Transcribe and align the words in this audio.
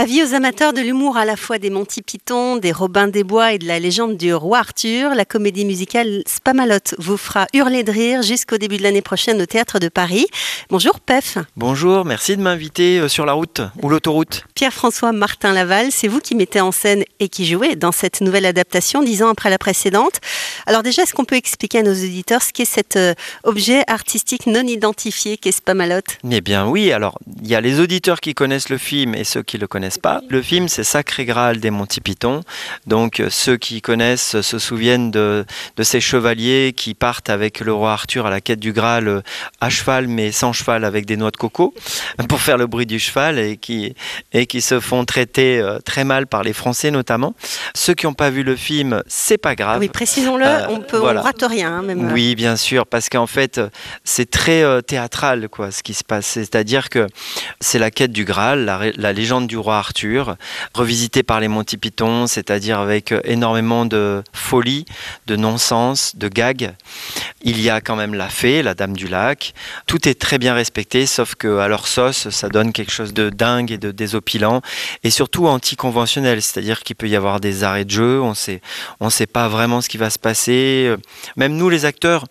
Avis 0.00 0.22
aux 0.22 0.32
amateurs 0.32 0.72
de 0.72 0.80
l'humour 0.80 1.18
à 1.18 1.26
la 1.26 1.36
fois 1.36 1.58
des 1.58 1.68
Monty 1.68 2.00
Python, 2.00 2.56
des 2.56 2.72
Robins 2.72 3.06
des 3.06 3.22
Bois 3.22 3.52
et 3.52 3.58
de 3.58 3.66
la 3.66 3.78
légende 3.78 4.16
du 4.16 4.32
roi 4.32 4.60
Arthur, 4.60 5.14
la 5.14 5.26
comédie 5.26 5.66
musicale 5.66 6.22
Spamalot 6.26 6.94
vous 6.96 7.18
fera 7.18 7.46
hurler 7.52 7.82
de 7.82 7.92
rire 7.92 8.22
jusqu'au 8.22 8.56
début 8.56 8.78
de 8.78 8.82
l'année 8.82 9.02
prochaine 9.02 9.42
au 9.42 9.44
Théâtre 9.44 9.78
de 9.78 9.90
Paris. 9.90 10.26
Bonjour 10.70 11.00
Pef. 11.00 11.36
Bonjour, 11.54 12.06
merci 12.06 12.38
de 12.38 12.40
m'inviter 12.40 12.98
euh, 12.98 13.08
sur 13.08 13.26
la 13.26 13.34
route 13.34 13.60
ou 13.82 13.90
l'autoroute. 13.90 14.44
Pierre-François 14.54 15.12
Martin 15.12 15.52
Laval, 15.52 15.88
c'est 15.90 16.08
vous 16.08 16.20
qui 16.20 16.34
mettez 16.34 16.62
en 16.62 16.72
scène 16.72 17.04
et 17.18 17.28
qui 17.28 17.44
jouez 17.44 17.76
dans 17.76 17.92
cette 17.92 18.22
nouvelle 18.22 18.46
adaptation 18.46 19.02
dix 19.02 19.22
ans 19.22 19.28
après 19.28 19.50
la 19.50 19.58
précédente. 19.58 20.20
Alors 20.64 20.82
déjà, 20.82 21.02
est-ce 21.02 21.12
qu'on 21.12 21.26
peut 21.26 21.36
expliquer 21.36 21.80
à 21.80 21.82
nos 21.82 21.92
auditeurs 21.92 22.40
ce 22.40 22.54
qu'est 22.54 22.64
cet 22.64 22.96
euh, 22.96 23.12
objet 23.44 23.82
artistique 23.86 24.46
non 24.46 24.66
identifié 24.66 25.36
qu'est 25.36 25.52
Spamalot 25.52 26.00
Eh 26.30 26.40
bien 26.40 26.66
oui, 26.66 26.90
alors 26.90 27.18
il 27.42 27.48
y 27.50 27.54
a 27.54 27.60
les 27.60 27.80
auditeurs 27.80 28.20
qui 28.20 28.32
connaissent 28.32 28.70
le 28.70 28.78
film 28.78 29.14
et 29.14 29.24
ceux 29.24 29.42
qui 29.42 29.58
le 29.58 29.66
connaissent 29.66 29.89
pas? 29.98 30.20
Le 30.28 30.42
film, 30.42 30.68
c'est 30.68 30.84
Sacré 30.84 31.24
Graal 31.24 31.60
des 31.60 31.70
Monty 31.70 32.00
Python. 32.00 32.42
Donc, 32.86 33.20
euh, 33.20 33.28
ceux 33.30 33.56
qui 33.56 33.80
connaissent 33.82 34.40
se 34.40 34.58
souviennent 34.58 35.10
de, 35.10 35.44
ces 35.82 36.00
chevaliers 36.00 36.72
qui 36.76 36.94
partent 36.94 37.30
avec 37.30 37.60
le 37.60 37.72
roi 37.72 37.92
Arthur 37.92 38.26
à 38.26 38.30
la 38.30 38.40
quête 38.40 38.60
du 38.60 38.72
Graal 38.72 39.08
euh, 39.08 39.20
à 39.60 39.70
cheval, 39.70 40.06
mais 40.08 40.32
sans 40.32 40.52
cheval, 40.52 40.84
avec 40.84 41.06
des 41.06 41.16
noix 41.16 41.30
de 41.30 41.36
coco, 41.36 41.74
pour 42.28 42.40
faire 42.40 42.58
le 42.58 42.66
bruit 42.66 42.86
du 42.86 42.98
cheval 42.98 43.38
et 43.38 43.56
qui, 43.56 43.94
et 44.32 44.46
qui 44.46 44.60
se 44.60 44.80
font 44.80 45.04
traiter 45.04 45.58
euh, 45.58 45.78
très 45.78 46.04
mal 46.04 46.26
par 46.26 46.42
les 46.42 46.52
Français 46.52 46.90
notamment. 46.90 47.34
Ceux 47.74 47.94
qui 47.94 48.06
n'ont 48.06 48.14
pas 48.14 48.30
vu 48.30 48.42
le 48.42 48.56
film, 48.56 49.02
c'est 49.06 49.38
pas 49.38 49.54
grave. 49.54 49.80
Oui, 49.80 49.88
précisons-le, 49.88 50.46
on 50.68 50.80
peut, 50.80 51.00
rate 51.00 51.42
rien, 51.42 51.78
hein, 51.78 51.82
même. 51.82 52.12
Oui, 52.12 52.34
bien 52.34 52.56
sûr, 52.56 52.86
parce 52.86 53.08
qu'en 53.08 53.26
fait, 53.26 53.60
c'est 54.04 54.30
très 54.30 54.82
théâtral, 54.82 55.48
quoi, 55.48 55.70
ce 55.70 55.82
qui 55.82 55.94
se 55.94 56.04
passe. 56.04 56.26
C'est-à-dire 56.26 56.88
que 56.88 57.06
c'est 57.60 57.78
la 57.78 57.90
quête 57.90 58.12
du 58.12 58.24
Graal, 58.24 58.64
la, 58.64 58.80
la 58.96 59.12
légende 59.12 59.46
du 59.46 59.56
roi 59.56 59.79
Arthur, 59.80 60.36
revisité 60.74 61.22
par 61.22 61.40
les 61.40 61.48
Monty 61.48 61.76
Python, 61.76 62.26
c'est-à-dire 62.26 62.78
avec 62.78 63.12
euh, 63.12 63.20
énormément 63.24 63.86
de 63.86 64.22
folie, 64.32 64.84
de 65.26 65.36
non-sens, 65.36 66.14
de 66.16 66.28
gags. 66.28 66.74
Il 67.42 67.60
y 67.60 67.70
a 67.70 67.80
quand 67.80 67.96
même 67.96 68.14
la 68.14 68.28
fée, 68.28 68.62
la 68.62 68.74
dame 68.74 68.94
du 68.94 69.08
lac. 69.08 69.54
Tout 69.86 70.08
est 70.08 70.14
très 70.14 70.38
bien 70.38 70.54
respecté, 70.54 71.06
sauf 71.06 71.34
que 71.34 71.58
à 71.58 71.68
leur 71.68 71.86
sauce, 71.86 72.28
ça 72.30 72.48
donne 72.48 72.72
quelque 72.72 72.92
chose 72.92 73.14
de 73.14 73.30
dingue 73.30 73.72
et 73.72 73.78
de 73.78 73.90
désopilant, 73.90 74.60
et 75.04 75.10
surtout 75.10 75.46
anticonventionnel, 75.46 76.42
c'est-à-dire 76.42 76.82
qu'il 76.82 76.96
peut 76.96 77.08
y 77.08 77.16
avoir 77.16 77.40
des 77.40 77.64
arrêts 77.64 77.84
de 77.84 77.90
jeu, 77.90 78.20
on 78.20 78.34
sait, 78.34 78.60
on 79.00 79.10
sait 79.10 79.26
pas 79.26 79.48
vraiment 79.48 79.80
ce 79.80 79.88
qui 79.88 79.96
va 79.96 80.10
se 80.10 80.18
passer. 80.18 80.94
Même 81.36 81.56
nous, 81.56 81.68
les 81.68 81.84
acteurs, 81.84 82.26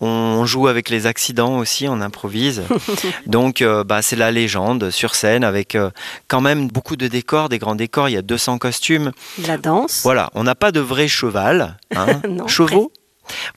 on 0.00 0.46
joue 0.46 0.68
avec 0.68 0.88
les 0.88 1.06
accidents 1.06 1.58
aussi, 1.58 1.86
on 1.88 2.00
improvise. 2.00 2.62
Donc, 3.26 3.62
euh, 3.62 3.84
bah, 3.84 4.02
c'est 4.02 4.16
la 4.16 4.30
légende 4.30 4.90
sur 4.90 5.14
scène 5.14 5.44
avec 5.44 5.74
euh, 5.74 5.90
quand 6.28 6.40
même 6.40 6.68
beaucoup 6.68 6.96
de 6.96 7.08
décors, 7.08 7.48
des 7.48 7.58
grands 7.58 7.74
décors. 7.74 8.08
Il 8.08 8.12
y 8.12 8.16
a 8.16 8.22
200 8.22 8.58
costumes. 8.58 9.12
La 9.46 9.56
danse. 9.56 10.00
Voilà, 10.04 10.30
on 10.34 10.44
n'a 10.44 10.54
pas 10.54 10.72
de 10.72 10.80
vrai 10.80 11.08
cheval, 11.08 11.76
hein. 11.94 12.20
chevaux. 12.46 12.92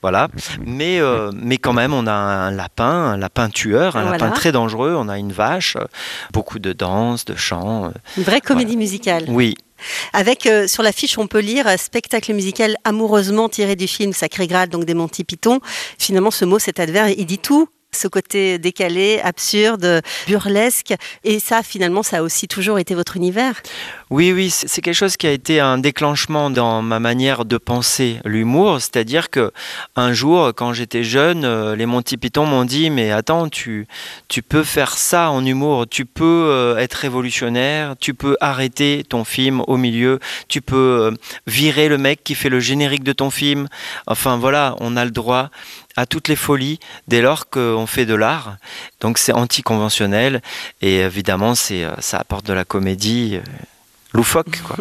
Voilà, 0.02 0.28
mais, 0.64 1.00
euh, 1.00 1.30
mais 1.34 1.58
quand 1.58 1.72
même, 1.72 1.92
on 1.92 2.06
a 2.06 2.12
un 2.12 2.50
lapin, 2.50 2.84
un 2.84 3.16
lapin 3.16 3.50
tueur, 3.50 3.96
un 3.96 4.10
lapin 4.10 4.30
très 4.30 4.52
dangereux, 4.52 4.94
on 4.96 5.08
a 5.08 5.18
une 5.18 5.32
vache, 5.32 5.76
beaucoup 6.32 6.58
de 6.58 6.72
danse, 6.72 7.24
de 7.24 7.34
chant. 7.34 7.92
Une 8.16 8.22
vraie 8.22 8.40
comédie 8.40 8.76
musicale. 8.76 9.24
Oui, 9.28 9.56
avec 10.12 10.46
euh, 10.46 10.66
sur 10.66 10.82
l'affiche, 10.82 11.18
on 11.18 11.26
peut 11.26 11.40
lire 11.40 11.66
spectacle 11.78 12.32
musical 12.32 12.76
amoureusement 12.84 13.48
tiré 13.48 13.76
du 13.76 13.86
film 13.86 14.12
Sacré 14.12 14.46
Graal, 14.46 14.68
donc 14.68 14.84
des 14.84 14.94
Monty 14.94 15.24
Python. 15.24 15.60
Finalement, 15.98 16.30
ce 16.30 16.44
mot, 16.44 16.58
cet 16.58 16.80
adverbe, 16.80 17.12
il 17.16 17.26
dit 17.26 17.38
tout 17.38 17.68
ce 17.90 18.06
côté 18.06 18.58
décalé, 18.58 19.20
absurde, 19.24 20.02
burlesque. 20.26 20.94
Et 21.24 21.40
ça, 21.40 21.62
finalement, 21.62 22.02
ça 22.02 22.18
a 22.18 22.22
aussi 22.22 22.46
toujours 22.46 22.78
été 22.78 22.94
votre 22.94 23.16
univers 23.16 23.62
Oui, 24.10 24.32
oui, 24.32 24.48
c'est 24.48 24.80
quelque 24.80 24.94
chose 24.94 25.18
qui 25.18 25.26
a 25.26 25.32
été 25.32 25.60
un 25.60 25.76
déclenchement 25.76 26.48
dans 26.48 26.80
ma 26.80 26.98
manière 26.98 27.44
de 27.44 27.58
penser 27.58 28.20
l'humour. 28.24 28.80
C'est-à-dire 28.80 29.28
que 29.28 29.52
un 29.96 30.14
jour, 30.14 30.54
quand 30.56 30.72
j'étais 30.72 31.04
jeune, 31.04 31.44
euh, 31.44 31.76
les 31.76 31.84
Monty 31.84 32.16
Python 32.16 32.46
m'ont 32.46 32.64
dit 32.64 32.88
Mais 32.88 33.10
attends, 33.10 33.50
tu, 33.50 33.86
peux 34.48 34.64
faire 34.64 34.96
ça 34.96 35.30
en 35.30 35.44
humour, 35.44 35.86
tu 35.86 36.06
peux 36.06 36.24
euh, 36.48 36.78
être 36.78 36.94
révolutionnaire, 36.94 37.96
tu 38.00 38.14
peux 38.14 38.38
arrêter 38.40 39.04
ton 39.06 39.24
film 39.24 39.60
au 39.66 39.76
milieu, 39.76 40.20
tu 40.48 40.62
peux 40.62 40.76
euh, 40.76 41.10
virer 41.46 41.90
le 41.90 41.98
mec 41.98 42.24
qui 42.24 42.34
fait 42.34 42.48
le 42.48 42.60
générique 42.60 43.04
de 43.04 43.12
ton 43.12 43.28
film. 43.28 43.68
Enfin 44.06 44.38
voilà, 44.38 44.74
on 44.80 44.96
a 44.96 45.04
le 45.04 45.10
droit 45.10 45.50
à 45.96 46.06
toutes 46.06 46.28
les 46.28 46.36
folies 46.36 46.80
dès 47.08 47.20
lors 47.20 47.50
qu'on 47.50 47.86
fait 47.86 48.06
de 48.06 48.14
l'art. 48.14 48.56
Donc 49.02 49.18
c'est 49.18 49.34
anticonventionnel 49.34 50.40
et 50.80 51.00
évidemment 51.00 51.54
ça 51.54 52.18
apporte 52.18 52.46
de 52.46 52.54
la 52.54 52.64
comédie 52.64 53.38
loufoque. 54.12 54.62
Quoi. 54.62 54.76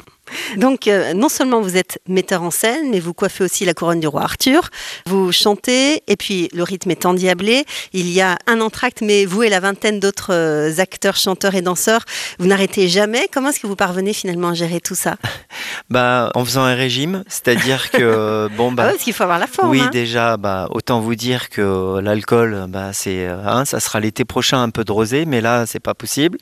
Donc, 0.58 0.88
euh, 0.88 1.14
non 1.14 1.30
seulement 1.30 1.62
vous 1.62 1.78
êtes 1.78 2.00
metteur 2.08 2.44
en 2.44 2.52
scène, 2.52 2.90
mais 2.90 3.00
vous 3.00 3.14
coiffez 3.14 3.44
aussi 3.44 3.66
la 3.66 3.74
couronne 3.74 4.00
du 4.00 4.08
roi 4.08 4.24
Arthur. 4.24 4.70
Vous 5.06 5.32
chantez, 5.32 6.04
et 6.08 6.16
puis 6.16 6.50
le 6.54 6.64
rythme 6.64 6.92
est 6.92 7.06
endiablé. 7.06 7.66
Il 7.94 8.10
y 8.10 8.22
a 8.22 8.38
un 8.48 8.62
entracte, 8.62 9.02
mais 9.02 9.26
vous 9.26 9.44
et 9.44 9.50
la 9.50 9.60
vingtaine 9.60 10.00
d'autres 10.00 10.34
euh, 10.34 10.80
acteurs, 10.80 11.16
chanteurs 11.16 11.56
et 11.56 11.62
danseurs, 11.62 12.04
vous 12.40 12.48
n'arrêtez 12.48 12.88
jamais. 12.88 13.28
Comment 13.32 13.50
est-ce 13.50 13.60
que 13.60 13.68
vous 13.68 13.76
parvenez 13.76 14.14
finalement 14.14 14.50
à 14.50 14.54
gérer 14.54 14.82
tout 14.82 14.96
ça? 14.96 15.16
Bah, 15.90 16.32
En 16.36 16.44
faisant 16.44 16.64
un 16.64 16.76
régime, 16.76 17.24
c'est-à-dire 17.28 17.92
que. 17.92 18.50
bon, 18.58 18.74
bah, 18.74 18.84
ah 18.88 18.92
parce 18.92 19.04
qu'il 19.04 19.14
faut 19.14 19.24
avoir 19.24 19.40
la 19.40 19.48
forme. 19.48 19.70
Oui, 19.70 19.80
hein. 19.80 19.90
déjà, 19.92 20.36
bah, 20.36 20.68
autant 20.72 21.00
vous 21.00 21.16
dire 21.16 21.50
que 21.50 22.00
l'alcool, 22.00 22.66
bah, 22.68 22.92
c'est, 22.92 23.26
hein, 23.26 23.64
ça 23.64 23.80
sera 23.80 24.02
l'été 24.02 24.26
prochain 24.26 24.62
un 24.62 24.70
peu 24.70 24.84
de 24.84 24.92
rosé, 24.92 25.26
mais 25.26 25.40
là, 25.40 25.66
c'est 25.66 25.80
pas 25.80 25.94
possible. 25.94 26.38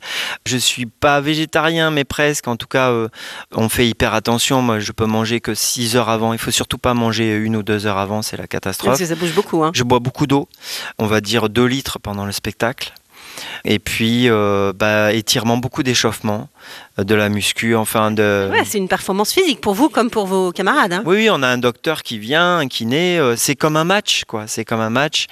Je 0.46 0.56
suis 0.56 0.86
pas 0.86 1.20
végétarien, 1.20 1.90
mais 1.90 2.04
presque. 2.04 2.48
En 2.48 2.56
tout 2.56 2.66
cas, 2.66 2.90
euh, 2.90 3.08
on 3.52 3.68
fait 3.68 3.75
hyper 3.84 4.14
attention. 4.14 4.62
Moi, 4.62 4.78
je 4.78 4.92
peux 4.92 5.06
manger 5.06 5.40
que 5.40 5.54
6 5.54 5.96
heures 5.96 6.08
avant. 6.08 6.32
Il 6.32 6.38
faut 6.38 6.50
surtout 6.50 6.78
pas 6.78 6.94
manger 6.94 7.34
une 7.34 7.56
ou 7.56 7.62
deux 7.62 7.86
heures 7.86 7.98
avant, 7.98 8.22
c'est 8.22 8.36
la 8.36 8.46
catastrophe. 8.46 8.90
Parce 8.90 9.00
que 9.00 9.06
ça 9.06 9.16
bouge 9.16 9.34
beaucoup. 9.34 9.64
Hein. 9.64 9.72
Je 9.74 9.82
bois 9.82 9.98
beaucoup 9.98 10.26
d'eau. 10.26 10.48
On 10.98 11.06
va 11.06 11.20
dire 11.20 11.48
2 11.48 11.64
litres 11.64 11.98
pendant 11.98 12.24
le 12.24 12.32
spectacle. 12.32 12.92
Et 13.64 13.78
puis, 13.78 14.28
euh, 14.28 14.72
bah, 14.74 15.12
étirement, 15.12 15.56
beaucoup 15.56 15.82
d'échauffement, 15.82 16.48
euh, 16.98 17.04
de 17.04 17.14
la 17.14 17.28
muscu, 17.28 17.74
enfin 17.74 18.10
de... 18.10 18.48
Ouais, 18.50 18.64
c'est 18.64 18.78
une 18.78 18.88
performance 18.88 19.32
physique 19.32 19.60
pour 19.60 19.74
vous 19.74 19.88
comme 19.88 20.10
pour 20.10 20.26
vos 20.26 20.52
camarades. 20.52 20.92
Hein. 20.92 21.02
Oui, 21.06 21.16
oui, 21.16 21.28
on 21.30 21.42
a 21.42 21.48
un 21.48 21.58
docteur 21.58 22.02
qui 22.02 22.18
vient, 22.18 22.58
un 22.58 22.68
kiné, 22.68 23.18
euh, 23.18 23.36
c'est 23.36 23.56
comme 23.56 23.76
un 23.76 23.84
match, 23.84 24.24
quoi. 24.26 24.44
C'est 24.46 24.64
comme 24.64 24.80
un 24.80 24.90
match. 24.90 25.26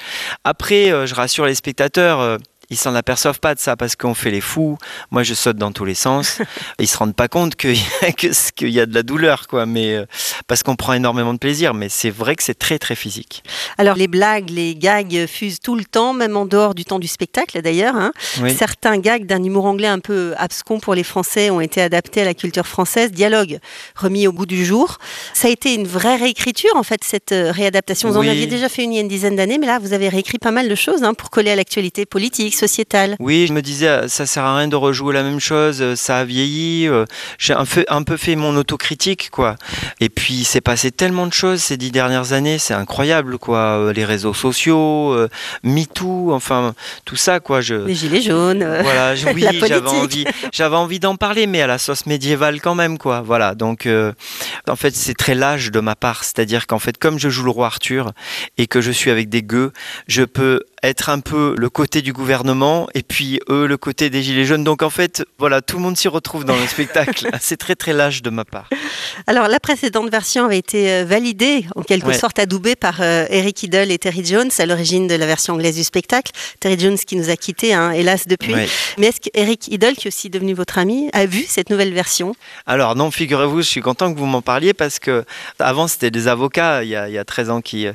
Après, 0.45 1.07
je 1.07 1.15
rassure 1.15 1.47
les 1.47 1.55
spectateurs, 1.55 2.39
ils 2.71 2.77
s'en 2.77 2.95
aperçoivent 2.95 3.41
pas 3.41 3.55
de 3.55 3.61
ça 3.61 3.77
parce 3.77 3.97
qu'on 3.97 4.15
fait 4.15 4.31
les 4.31 4.41
fous. 4.41 4.79
Moi, 5.11 5.23
je 5.23 5.35
saute 5.35 5.57
dans 5.57 5.73
tous 5.73 5.85
les 5.85 5.95
sens. 5.95 6.39
ils 6.79 6.89
se 6.89 6.97
rendent 6.97 7.15
pas 7.15 7.29
compte 7.29 7.55
qu'il 7.57 7.77
y, 7.77 8.73
y, 8.73 8.81
a 8.81 8.87
de 8.87 8.95
la 8.95 9.03
douleur, 9.03 9.47
quoi. 9.47 9.67
Mais 9.67 9.95
euh, 9.95 10.07
parce 10.47 10.63
qu'on 10.63 10.77
prend 10.77 10.93
énormément 10.93 11.35
de 11.35 11.39
plaisir. 11.39 11.75
Mais 11.75 11.89
c'est 11.89 12.11
vrai 12.11 12.37
que 12.37 12.43
c'est 12.43 12.59
très 12.59 12.79
très 12.79 12.95
physique. 12.95 13.43
Alors 13.79 13.97
les 13.97 14.09
blagues, 14.09 14.51
les 14.51 14.75
gags 14.75 15.27
fusent 15.27 15.61
tout 15.61 15.77
le 15.77 15.85
temps, 15.85 16.13
même 16.13 16.37
en 16.37 16.47
dehors 16.47 16.75
du 16.75 16.85
temps 16.85 16.99
du 16.99 17.09
spectacle 17.09 17.61
d'ailleurs. 17.63 17.97
Hein. 17.97 18.13
Certains 18.57 18.99
gags 18.99 19.27
d'un 19.27 19.43
humour 19.43 19.67
anglais 19.67 19.89
un 19.89 20.01
peu 20.01 20.35
abscon 20.37 20.81
pour 20.81 20.95
les 20.95 21.05
Français 21.05 21.51
ont 21.51 21.61
été 21.61 21.81
adaptés 21.81 22.23
à 22.23 22.25
la 22.25 22.35
culture 22.35 22.67
française. 22.67 23.11
Dialogue 23.13 23.59
remis 23.97 24.27
au 24.27 24.33
goût 24.33 24.47
du 24.47 24.65
jour. 24.65 24.99
Ça 25.33 25.49
a 25.49 25.51
été 25.51 25.75
une 25.75 25.87
vraie 25.87 26.17
réécriture 26.17 26.73
en 26.75 26.83
fait 26.83 27.05
cette 27.05 27.33
euh, 27.33 27.53
réadaptation. 27.53 28.11
Vous 28.11 28.17
en 28.17 28.27
aviez 28.27 28.47
déjà 28.47 28.69
fait 28.69 28.85
une 28.85 28.95
il 28.95 28.97
y 28.97 28.99
a 28.99 29.03
une 29.03 29.09
dizaine 29.09 29.35
d'années, 29.35 29.59
mais 29.59 29.67
là 29.67 29.79
vous 29.81 29.93
avez 29.93 30.09
réécrit 30.09 30.39
pas 30.39 30.53
mal 30.53 30.69
de 30.69 30.75
choses 30.75 31.03
hein, 31.03 31.15
pour 31.15 31.31
coller 31.31 31.51
à 31.51 31.57
l'actualité 31.57 32.07
politique 32.07 32.54
sociétale. 32.55 33.17
Oui, 33.19 33.47
je 33.47 33.53
me 33.53 33.61
disais, 33.61 34.09
ça 34.09 34.27
sert 34.27 34.45
à 34.45 34.57
rien 34.57 34.69
de 34.69 34.77
rejouer 34.77 35.13
la 35.13 35.23
même 35.23 35.41
chose, 35.41 35.83
euh, 35.83 35.97
ça 35.97 36.19
a 36.19 36.25
vieilli. 36.25 36.89
Euh, 36.89 37.05
j'ai 37.39 37.53
un 37.53 37.65
peu, 37.65 37.85
un 37.89 38.03
peu 38.03 38.17
fait 38.17 38.37
mon 38.37 38.57
autocritique, 38.57 39.31
quoi. 39.31 39.57
Et 40.01 40.09
puis, 40.09 40.35
il 40.35 40.45
s'est 40.45 40.61
passé 40.61 40.91
tellement 40.91 41.27
de 41.27 41.33
choses 41.33 41.63
ces 41.63 41.77
dix 41.77 41.91
dernières 41.91 42.33
années, 42.33 42.59
c'est 42.59 42.75
incroyable, 42.75 43.39
quoi. 43.39 43.59
Euh, 43.59 43.93
les 43.93 44.05
réseaux 44.05 44.35
sociaux, 44.35 45.17
MeToo, 45.63 46.33
enfin, 46.33 46.75
tout 47.05 47.17
ça, 47.17 47.41
quoi. 47.41 47.61
Je... 47.61 47.75
Les 47.75 47.95
gilets 47.95 48.23
jaunes. 48.23 48.65
Voilà, 48.83 49.15
oui, 49.35 49.47
j'avais 49.67 49.89
envie, 49.89 50.25
j'avais 50.53 50.77
envie 50.77 51.01
d'en 51.01 51.17
parler, 51.17 51.47
mais 51.47 51.63
à 51.63 51.67
la 51.67 51.79
sauce 51.79 52.07
médiévale 52.07 52.61
quand 52.61 52.75
même, 52.75 52.99
quoi. 52.99 53.21
Voilà, 53.21 53.55
donc, 53.55 53.89
en 54.69 54.77
fait, 54.77 54.95
c'est 54.95 55.15
très 55.15 55.35
lâche 55.35 55.71
de 55.71 55.81
ma 55.81 55.95
part. 55.95 56.25
C'est-à-dire 56.25 56.67
qu'en 56.67 56.79
fait, 56.79 56.99
comme 56.99 57.19
je 57.19 57.29
joue 57.29 57.45
le 57.45 57.51
roi 57.51 57.67
Arthur 57.67 58.13
et 58.59 58.67
que 58.67 58.81
je 58.81 58.91
suis 58.91 59.11
avec 59.11 59.29
des 59.29 59.43
gueux, 59.43 59.73
je 60.07 60.23
peux 60.23 60.63
être 60.89 61.09
un 61.09 61.21
peu 61.21 61.55
le 61.57 61.71
côté 61.71 62.03
du 62.03 62.13
gouvernement 62.13 62.89
et 62.95 63.03
puis 63.03 63.41
eux 63.49 63.67
le 63.67 63.77
côté 63.77 64.11
des 64.11 64.23
gilets 64.23 64.45
jaunes. 64.45 64.65
Donc 64.65 64.83
en 64.83 64.91
fait, 64.91 65.25
voilà, 65.39 65.63
tout 65.63 65.77
le 65.77 65.83
monde 65.83 65.97
s'y 65.97 66.09
retrouve 66.09 66.45
dans 66.45 66.57
le 66.57 66.67
spectacle. 66.67 67.29
C'est 67.41 67.57
très 67.57 67.75
très 67.75 67.93
lâche 67.93 68.23
de 68.23 68.31
ma 68.31 68.45
part. 68.45 68.69
Alors 69.27 69.49
la 69.49 69.61
précédente 69.61 70.11
version 70.11 70.45
avait 70.45 70.59
été 70.59 70.91
euh, 70.91 71.05
validée, 71.05 71.65
en 71.75 71.83
quelque 71.83 72.13
sorte 72.13 72.39
adoubée 72.39 72.77
par 72.77 73.01
euh, 73.01 73.27
Eric 73.31 73.63
Idle 73.63 73.91
et 73.91 73.99
Terry 73.99 74.25
Jones 74.25 74.51
à 74.59 74.67
l'origine 74.67 75.07
de 75.07 75.15
la 75.15 75.27
version 75.27 75.55
anglaise 75.55 75.77
du 75.77 75.85
spectacle. 75.85 76.33
Terry 76.61 76.79
Jones 76.79 76.99
qui 76.99 77.17
nous 77.17 77.31
a 77.31 77.37
quittés, 77.37 77.73
hein, 77.75 77.93
hélas, 77.93 78.27
depuis. 78.27 78.55
Mais 78.99 79.07
est-ce 79.07 79.21
qu'Eric 79.21 79.69
Idle, 79.69 79.95
qui 79.95 80.07
est 80.07 80.09
aussi 80.09 80.31
devenu 80.31 80.55
votre 80.55 80.79
ami, 80.79 81.09
a 81.13 81.27
vu 81.27 81.45
cette 81.49 81.71
nouvelle 81.71 81.93
version? 81.93 82.35
Alors 82.67 82.95
non, 82.95 83.11
figurez-vous, 83.11 83.63
je 83.63 83.69
suis 83.69 83.81
content 83.81 84.13
que 84.13 84.19
vous 84.19 84.27
m'en 84.27 84.43
parliez 84.43 84.75
parce 84.75 84.99
que 84.99 85.25
avant 85.59 85.89
c'était 85.89 86.11
des 86.11 86.29
avocats, 86.29 86.85
il 86.85 86.91
y, 86.91 86.97
a, 86.97 87.09
il 87.09 87.15
y 87.15 87.19
a 87.19 87.25
13 87.25 87.51
ans 87.51 87.61
qui... 87.61 87.87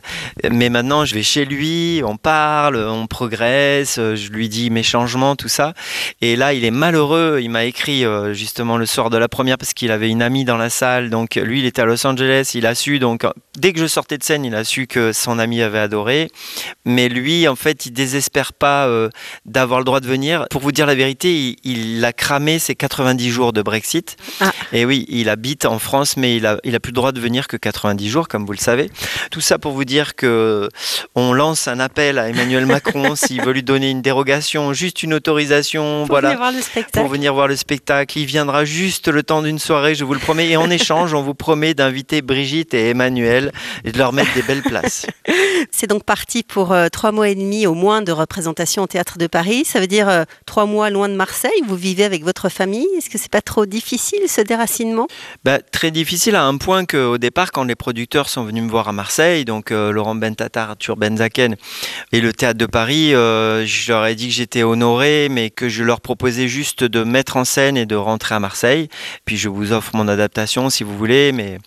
Mais 0.49 0.69
maintenant 0.69 1.05
je 1.05 1.15
vais 1.15 1.23
chez 1.23 1.45
lui, 1.45 2.01
on 2.05 2.17
parle, 2.17 2.78
on 2.87 3.07
progresse, 3.07 3.95
je 3.95 4.29
lui 4.29 4.49
dis 4.49 4.69
mes 4.69 4.83
changements, 4.83 5.35
tout 5.35 5.49
ça. 5.49 5.73
Et 6.21 6.35
là, 6.35 6.53
il 6.53 6.65
est 6.65 6.71
malheureux. 6.71 7.39
Il 7.41 7.49
m'a 7.49 7.65
écrit 7.65 8.03
justement 8.33 8.77
le 8.77 8.85
soir 8.85 9.09
de 9.09 9.17
la 9.17 9.27
première 9.27 9.57
parce 9.57 9.73
qu'il 9.73 9.91
avait 9.91 10.09
une 10.09 10.21
amie 10.21 10.45
dans 10.45 10.57
la 10.57 10.69
salle. 10.69 11.09
Donc 11.09 11.35
lui, 11.35 11.59
il 11.59 11.65
était 11.65 11.81
à 11.81 11.85
Los 11.85 12.05
Angeles, 12.05 12.51
il 12.53 12.65
a 12.65 12.75
su. 12.75 12.99
Donc 12.99 13.25
dès 13.57 13.73
que 13.73 13.79
je 13.79 13.87
sortais 13.87 14.17
de 14.17 14.23
scène, 14.23 14.45
il 14.45 14.55
a 14.55 14.63
su 14.63 14.87
que 14.87 15.13
son 15.13 15.39
ami 15.39 15.61
avait 15.61 15.79
adoré. 15.79 16.29
Mais 16.85 17.09
lui, 17.09 17.47
en 17.47 17.55
fait, 17.55 17.85
il 17.85 17.91
désespère 17.91 18.53
pas 18.53 18.89
d'avoir 19.45 19.79
le 19.79 19.85
droit 19.85 19.99
de 19.99 20.07
venir. 20.07 20.45
Pour 20.49 20.61
vous 20.61 20.71
dire 20.71 20.85
la 20.85 20.95
vérité, 20.95 21.55
il, 21.63 22.03
a 22.05 22.13
cramé 22.13 22.59
ses 22.59 22.75
90 22.75 23.29
jours 23.29 23.53
de 23.53 23.61
Brexit. 23.61 24.17
Ah. 24.39 24.51
Et 24.71 24.85
oui, 24.85 25.05
il 25.09 25.29
habite 25.29 25.65
en 25.65 25.79
France, 25.79 26.17
mais 26.17 26.37
il 26.37 26.45
a, 26.45 26.59
il 26.63 26.75
a 26.75 26.79
plus 26.79 26.91
le 26.91 26.95
droit 26.95 27.11
de 27.11 27.19
venir 27.19 27.47
que 27.47 27.57
90 27.57 28.09
jours, 28.09 28.27
comme 28.27 28.45
vous 28.45 28.53
le 28.53 28.57
savez. 28.57 28.89
Tout 29.31 29.41
ça 29.41 29.57
pour 29.57 29.73
vous 29.73 29.85
dire 29.85 30.15
que 30.15 30.69
on 31.15 31.33
lance 31.33 31.67
un 31.67 31.79
appel 31.79 32.17
à 32.17 32.29
Emmanuel 32.29 32.65
Macron 32.69 33.15
s'il 33.15 33.41
veut 33.41 33.51
lui 33.51 33.63
donner 33.63 33.89
une 33.89 34.01
dérogation, 34.01 34.73
juste 34.73 35.03
une 35.03 35.13
autorisation, 35.13 36.05
pour 36.05 36.15
voilà, 36.15 36.29
venir 36.29 36.39
voir 36.39 36.51
le 36.51 36.61
spectacle. 36.61 36.99
pour 36.99 37.07
venir 37.09 37.33
voir 37.33 37.47
le 37.47 37.55
spectacle. 37.55 38.17
Il 38.17 38.25
viendra 38.25 38.63
juste 38.65 39.07
le 39.07 39.23
temps 39.23 39.41
d'une 39.41 39.59
soirée, 39.59 39.95
je 39.95 40.05
vous 40.05 40.13
le 40.13 40.19
promets. 40.19 40.49
Et 40.49 40.57
en 40.57 40.69
échange, 40.69 41.13
on 41.13 41.21
vous 41.21 41.33
promet 41.33 41.73
d'inviter 41.73 42.21
Brigitte 42.21 42.73
et 42.73 42.89
Emmanuel 42.89 43.51
et 43.83 43.91
de 43.91 43.97
leur 43.97 44.13
mettre 44.13 44.33
des 44.35 44.43
belles 44.43 44.61
places. 44.61 45.07
C'est 45.71 45.87
donc 45.87 46.03
parti 46.03 46.43
pour 46.43 46.71
euh, 46.71 46.87
trois 46.89 47.11
mois 47.11 47.29
et 47.29 47.35
demi 47.35 47.67
au 47.67 47.73
moins 47.73 48.01
de 48.01 48.11
représentation 48.11 48.83
au 48.83 48.87
théâtre 48.87 49.17
de 49.17 49.27
Paris. 49.27 49.65
Ça 49.65 49.79
veut 49.79 49.87
dire 49.87 50.07
euh, 50.07 50.23
trois 50.45 50.65
mois 50.65 50.89
loin 50.89 51.09
de 51.09 51.15
Marseille. 51.15 51.51
Vous 51.67 51.75
vivez 51.75 52.03
avec 52.03 52.23
votre 52.23 52.49
famille. 52.49 52.87
Est-ce 52.97 53.09
que 53.09 53.17
c'est 53.17 53.31
pas 53.31 53.41
trop 53.41 53.65
difficile 53.65 54.19
ce 54.27 54.41
déracinement? 54.41 55.07
Bah, 55.43 55.59
Très 55.59 55.91
difficile 55.91 56.35
à 56.35 56.43
un 56.43 56.57
point 56.57 56.85
qu'au 56.85 57.17
départ, 57.17 57.51
quand 57.51 57.63
les 57.63 57.75
producteurs 57.75 58.29
sont 58.29 58.43
venus 58.43 58.63
me 58.63 58.69
voir 58.69 58.87
à 58.87 58.93
Marseille, 58.93 59.45
donc 59.45 59.71
euh, 59.71 59.91
Laurent 59.91 60.15
Bentatar, 60.15 60.71
Arthur 60.71 60.97
Benzaken 60.97 61.55
et 62.11 62.21
le 62.21 62.33
théâtre 62.33 62.58
de 62.59 62.65
Paris, 62.65 63.11
je 63.11 63.91
leur 63.91 64.05
ai 64.05 64.15
dit 64.15 64.27
que 64.27 64.33
j'étais 64.33 64.63
honoré, 64.63 65.27
mais 65.29 65.49
que 65.49 65.69
je 65.69 65.83
leur 65.83 66.01
proposais 66.01 66.47
juste 66.47 66.83
de 66.83 67.03
mettre 67.03 67.37
en 67.37 67.45
scène 67.45 67.77
et 67.77 67.85
de 67.85 67.95
rentrer 67.95 68.35
à 68.35 68.39
Marseille. 68.39 68.89
Puis 69.25 69.37
je 69.37 69.49
vous 69.49 69.71
offre 69.71 69.95
mon 69.95 70.07
adaptation 70.07 70.69
si 70.69 70.83
vous 70.83 70.95
voulez. 70.95 71.31
Mais... 71.31 71.57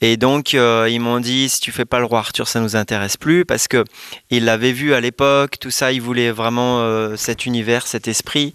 Et 0.00 0.16
donc, 0.16 0.52
ils 0.52 1.00
m'ont 1.00 1.20
dit 1.20 1.48
si 1.48 1.60
tu 1.60 1.72
fais 1.72 1.84
pas 1.84 1.98
le 1.98 2.04
roi 2.04 2.20
Arthur, 2.20 2.48
ça 2.48 2.60
nous 2.60 2.76
intéresse 2.76 3.16
plus 3.16 3.44
parce 3.44 3.68
que 3.68 3.84
il 4.30 4.44
l'avait 4.44 4.72
vu 4.72 4.94
à 4.94 5.00
l'époque, 5.00 5.58
tout 5.60 5.70
ça, 5.70 5.92
il 5.92 6.00
voulait 6.00 6.30
vraiment 6.30 6.80
euh, 6.80 7.16
cet 7.16 7.46
univers, 7.46 7.86
cet 7.86 8.08
esprit. 8.08 8.54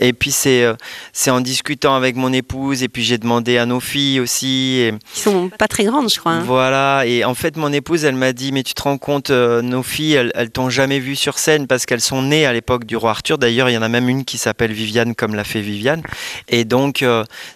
Et 0.00 0.12
puis 0.12 0.30
c'est 0.30 0.64
euh, 0.64 0.74
c'est 1.12 1.30
en 1.30 1.40
discutant 1.40 1.94
avec 1.94 2.16
mon 2.16 2.32
épouse 2.32 2.82
et 2.82 2.88
puis 2.88 3.02
j'ai 3.02 3.18
demandé 3.18 3.58
à 3.58 3.66
nos 3.66 3.80
filles 3.80 4.20
aussi. 4.20 4.78
Et, 4.80 4.94
Qui 5.12 5.20
sont 5.20 5.48
pas 5.48 5.68
très 5.68 5.84
grandes, 5.84 6.10
je 6.10 6.18
crois. 6.18 6.32
Hein. 6.32 6.42
Voilà. 6.44 7.04
Et 7.06 7.24
en 7.24 7.34
fait, 7.34 7.56
mon 7.56 7.72
épouse, 7.72 8.04
elle 8.04 8.14
m'a 8.14 8.32
dit 8.32 8.52
mais 8.52 8.62
tu 8.62 8.74
te 8.74 8.82
rends 8.82 8.98
compte, 8.98 9.30
euh, 9.30 9.62
nos 9.62 9.82
filles, 9.82 10.14
elles, 10.14 10.32
elles 10.34 10.50
t'ont 10.50 10.70
jamais 10.70 10.87
vu 10.98 11.14
sur 11.14 11.38
scène 11.38 11.66
parce 11.66 11.84
qu'elles 11.84 12.00
sont 12.00 12.22
nées 12.22 12.46
à 12.46 12.54
l'époque 12.54 12.86
du 12.86 12.96
roi 12.96 13.10
Arthur. 13.10 13.36
D'ailleurs, 13.36 13.68
il 13.68 13.74
y 13.74 13.78
en 13.78 13.82
a 13.82 13.88
même 13.90 14.08
une 14.08 14.24
qui 14.24 14.38
s'appelle 14.38 14.72
Viviane 14.72 15.14
comme 15.14 15.34
l'a 15.34 15.44
fait 15.44 15.60
Viviane. 15.60 16.02
Et 16.48 16.64
donc 16.64 17.04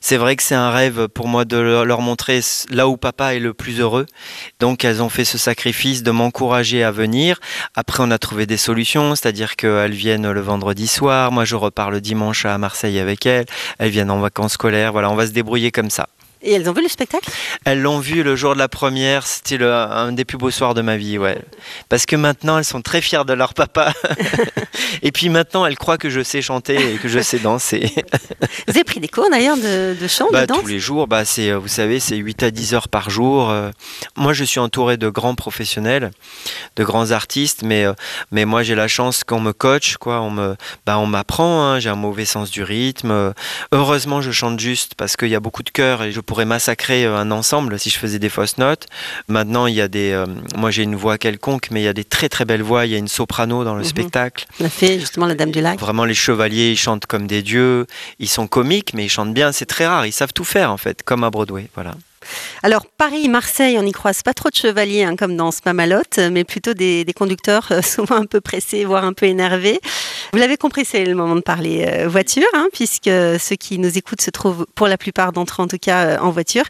c'est 0.03 0.19
vrai 0.19 0.37
que 0.37 0.43
c'est 0.43 0.55
un 0.55 0.71
rêve 0.71 1.09
pour 1.09 1.29
moi 1.29 1.47
de 1.47 1.57
leur 1.57 2.03
montrer 2.03 2.41
là 2.69 2.89
où 2.89 2.99
papa 2.99 3.35
est 3.35 3.41
le 3.41 3.55
plus 3.55 3.81
heureux. 3.81 4.05
Donc 4.61 4.85
elles 4.85 5.03
ont 5.03 5.09
fait 5.09 5.25
ce 5.25 5.39
sacrifice 5.39 6.03
de 6.03 6.11
m'encourager 6.11 6.85
à 6.85 6.91
venir. 6.91 7.41
Après, 7.75 8.03
on 8.03 8.11
a 8.11 8.19
trouvé 8.19 8.47
des 8.47 8.57
solutions, 8.57 9.15
c'est-à-dire 9.15 9.57
qu'elles 9.57 9.93
viennent 9.93 10.31
le 10.31 10.41
vendredi 10.41 10.87
soir. 10.87 11.33
Moi, 11.33 11.45
je 11.45 11.57
repars 11.57 11.91
le 11.91 12.01
dimanche 12.01 12.45
à 12.45 12.59
Marseille 12.59 12.99
avec 12.99 13.25
elles. 13.27 13.47
Elles 13.79 13.91
viennent 13.91 14.11
en 14.11 14.21
vacances 14.21 14.53
scolaires. 14.53 14.93
Voilà, 14.93 15.11
on 15.11 15.15
va 15.15 15.27
se 15.27 15.33
débrouiller 15.33 15.71
comme 15.71 15.91
ça. 15.91 16.09
Et 16.45 16.53
elles 16.53 16.69
ont 16.69 16.73
vu 16.73 16.83
le 16.83 16.89
spectacle? 16.89 17.31
Elles 17.65 17.81
l'ont 17.81 18.01
vu 18.01 18.25
le 18.25 18.35
jour 18.35 18.55
de 18.55 18.59
la 18.59 18.69
première. 18.69 19.27
C'était 19.27 19.63
un 19.63 20.11
des 20.11 20.25
plus 20.25 20.39
beaux 20.39 20.51
soirs 20.51 20.75
de 20.75 20.83
ma 20.83 20.97
vie, 20.97 21.17
ouais. 21.17 21.39
Parce 21.89 22.05
que 22.05 22.17
maintenant, 22.17 22.59
elles 22.59 22.65
sont 22.65 22.83
très 22.83 23.01
fières 23.01 23.25
de 23.25 23.33
leur 23.33 23.55
papa. 23.55 23.93
et 25.03 25.13
puis 25.13 25.29
maintenant, 25.29 25.65
elles 25.67 25.79
croient 25.79 25.99
que 25.99 26.11
je 26.11 26.21
sais 26.23 26.43
chanter 26.43 26.95
et 26.95 26.99
que 26.99 27.09
je 27.09 27.21
sais 27.21 27.39
danser. 27.39 27.93
vous 28.67 28.71
avez 28.71 28.83
pris 28.83 28.99
des 28.99 29.09
cours 29.09 29.31
d'ailleurs 29.31 29.57
de, 29.57 29.95
chant, 30.09 30.27
bah, 30.33 30.43
de 30.43 30.47
danse? 30.47 30.63
Tous 30.63 30.67
les 30.67 30.81
jours, 30.81 31.07
bah, 31.07 31.25
c'est, 31.25 31.53
vous 31.53 31.69
savez, 31.69 32.01
c'est 32.01 32.17
8 32.17 32.43
à 32.43 32.51
10 32.51 32.75
heures 32.75 32.89
par 32.89 33.09
jour. 33.09 33.51
Euh. 33.51 33.71
Moi, 34.17 34.33
je 34.33 34.43
suis 34.43 34.59
entouré 34.59 34.97
de 34.97 35.09
grands 35.09 35.37
professionnels, 35.37 36.11
de 36.75 36.83
grands 36.83 37.13
artistes, 37.13 37.63
mais, 37.63 37.85
euh, 37.85 37.93
mais 38.33 38.47
moi, 38.47 38.65
j'ai 38.65 38.75
la 38.75 38.89
chance 38.89 39.23
qu'on 39.23 39.41
me 39.41 39.53
coach, 39.53 39.97
quoi. 39.97 40.21
On, 40.21 40.31
me, 40.31 40.57
bah, 40.87 40.99
on 40.99 41.07
m'apprend, 41.07 41.63
hein. 41.63 41.79
j'ai 41.79 41.89
un 41.89 41.95
mauvais 41.95 42.25
sens 42.25 42.51
du 42.51 42.65
rythme. 42.65 43.33
Heureusement, 43.71 44.21
je 44.21 44.33
chante 44.33 44.59
juste 44.59 44.97
parce 44.97 45.17
qu'il 45.17 45.29
y 45.29 45.37
a 45.37 45.41
beaucoup 45.41 45.63
de 45.63 45.71
cœur 45.71 46.03
et 46.03 46.11
je 46.11 46.21
pourrais 46.33 46.45
massacrer 46.47 47.05
euh, 47.05 47.19
un 47.19 47.31
ensemble 47.31 47.79
si 47.79 47.91
je 47.91 47.99
faisais 47.99 48.19
des 48.19 48.31
fausses 48.31 48.57
notes. 48.57 48.87
Maintenant, 49.29 49.67
il 49.67 49.75
y 49.75 49.83
a 49.83 49.89
des. 49.89 50.13
Euh, 50.13 50.25
moi, 50.57 50.71
j'ai 50.71 50.83
une 50.83 50.97
voix 50.97 51.19
quelconque, 51.19 51.69
mais 51.71 51.83
il 51.83 51.85
y 51.85 51.89
a 51.89 51.93
des 51.93 52.05
très 52.05 52.31
très 52.31 52.47
belles 52.47 52.63
voix. 52.63 52.87
Il 52.87 52.93
y 52.93 52.95
a 52.95 52.99
une 52.99 53.09
soprano 53.09 53.65
dans 53.65 53.75
le 53.75 53.83
mhm. 53.83 53.89
spectacle. 53.89 54.47
On 54.59 54.65
a 54.65 54.71
fait 54.71 54.99
justement 54.99 55.27
la 55.27 55.35
Dame 55.35 55.51
du 55.51 55.61
Lac. 55.61 55.79
Vraiment, 55.79 56.07
les 56.07 56.15
chevaliers, 56.15 56.71
ils 56.71 56.79
chantent 56.79 57.05
comme 57.05 57.27
des 57.27 57.43
dieux. 57.43 57.87
Ils 58.19 58.31
sont 58.31 58.47
comiques, 58.47 58.95
mais 58.95 59.05
ils 59.05 59.11
chantent 59.11 59.35
bien. 59.35 59.53
C'est 59.53 59.67
très 59.67 59.87
rare. 59.87 60.07
Ils 60.07 60.13
savent 60.13 60.33
tout 60.33 60.45
faire 60.45 60.71
en 60.71 60.79
fait, 60.79 61.03
comme 61.03 61.23
à 61.23 61.29
Broadway. 61.29 61.69
Voilà. 61.75 61.93
Alors 62.63 62.87
Paris, 62.87 63.29
Marseille, 63.29 63.79
on 63.79 63.83
n'y 63.83 63.93
croise 63.93 64.23
pas 64.23 64.35
trop 64.35 64.51
de 64.51 64.55
chevaliers 64.55 65.05
hein, 65.05 65.17
comme 65.17 65.37
dans 65.37 65.51
Spamalote, 65.51 66.19
mais 66.31 66.45
plutôt 66.45 66.75
des, 66.75 67.05
conducteurs 67.17 67.69
euh, 67.71 67.83
souvent 67.83 68.17
un 68.17 68.27
peu 68.27 68.41
pressés, 68.41 68.85
voire 68.85 69.05
un 69.05 69.13
peu 69.13 69.27
énervés. 69.27 69.81
Vous 70.33 70.39
l'avez 70.39 70.57
compris, 70.57 70.85
c'est 70.85 71.05
le 71.05 71.15
moment 71.15 71.37
de 71.37 71.41
parler 71.41 71.87
euh, 71.87 72.09
voiture, 72.09 72.49
hein, 72.55 72.69
puisque 72.73 73.11
ceux 73.11 73.57
qui 73.57 73.79
nous 73.79 73.99
écoutent 73.99 74.23
se 74.23 74.31
trouvent 74.31 74.67
pour 74.75 74.89
la 74.89 74.97
plupart 74.97 75.33
d'entre 75.33 75.61
eux 75.61 75.65
en 75.65 75.69
tout 75.69 75.79
cas 75.79 76.07
euh, 76.07 76.19
en 76.19 76.31
voiture. 76.31 76.65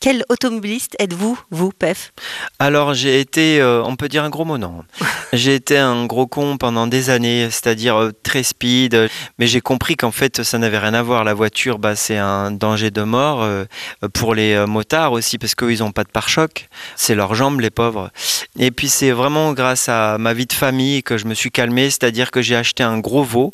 Quel 0.00 0.22
automobiliste 0.28 0.94
êtes-vous, 1.00 1.40
vous, 1.50 1.72
PEF? 1.72 2.12
Alors, 2.60 2.94
j'ai 2.94 3.18
été, 3.18 3.60
euh, 3.60 3.82
on 3.82 3.96
peut 3.96 4.08
dire 4.08 4.22
un 4.22 4.30
gros 4.30 4.44
mot, 4.44 4.56
non. 4.56 4.84
j'ai 5.32 5.56
été 5.56 5.76
un 5.76 6.06
gros 6.06 6.28
con 6.28 6.56
pendant 6.56 6.86
des 6.86 7.10
années, 7.10 7.48
c'est-à-dire 7.50 7.96
euh, 7.96 8.12
très 8.22 8.44
speed, 8.44 9.08
mais 9.40 9.48
j'ai 9.48 9.60
compris 9.60 9.96
qu'en 9.96 10.12
fait, 10.12 10.44
ça 10.44 10.56
n'avait 10.58 10.78
rien 10.78 10.94
à 10.94 11.02
voir. 11.02 11.24
La 11.24 11.34
voiture, 11.34 11.80
bah, 11.80 11.96
c'est 11.96 12.16
un 12.16 12.52
danger 12.52 12.92
de 12.92 13.02
mort 13.02 13.42
euh, 13.42 13.64
pour 14.12 14.36
les 14.36 14.64
motards 14.66 15.10
aussi, 15.10 15.36
parce 15.36 15.56
qu'ils 15.56 15.80
n'ont 15.80 15.90
pas 15.90 16.04
de 16.04 16.10
pare-choc. 16.10 16.68
C'est 16.94 17.16
leurs 17.16 17.34
jambes, 17.34 17.58
les 17.58 17.70
pauvres. 17.70 18.12
Et 18.56 18.70
puis, 18.70 18.88
c'est 18.88 19.10
vraiment 19.10 19.52
grâce 19.52 19.88
à 19.88 20.16
ma 20.16 20.32
vie 20.32 20.46
de 20.46 20.52
famille 20.52 21.02
que 21.02 21.18
je 21.18 21.26
me 21.26 21.34
suis 21.34 21.50
calmé, 21.50 21.90
c'est-à-dire 21.90 22.30
que 22.30 22.40
j'ai 22.40 22.54
acheté 22.54 22.84
un 22.84 23.00
gros 23.00 23.24
veau. 23.24 23.50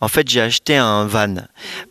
En 0.00 0.08
fait, 0.08 0.28
j'ai 0.28 0.40
acheté 0.40 0.76
un 0.76 1.06
van, 1.06 1.36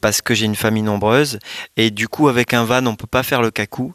parce 0.02 0.22
que 0.22 0.34
j'ai 0.34 0.46
une 0.46 0.58
famille 0.58 0.84
nombreuse, 0.84 1.40
et 1.78 1.90
du 1.90 2.10
coup, 2.10 2.28
avec 2.28 2.54
un 2.54 2.66
van, 2.66 2.86
on 2.86 2.96
peut 2.96 3.08
pas 3.08 3.24
faire 3.24 3.42
le 3.42 3.50
cacou. 3.50 3.93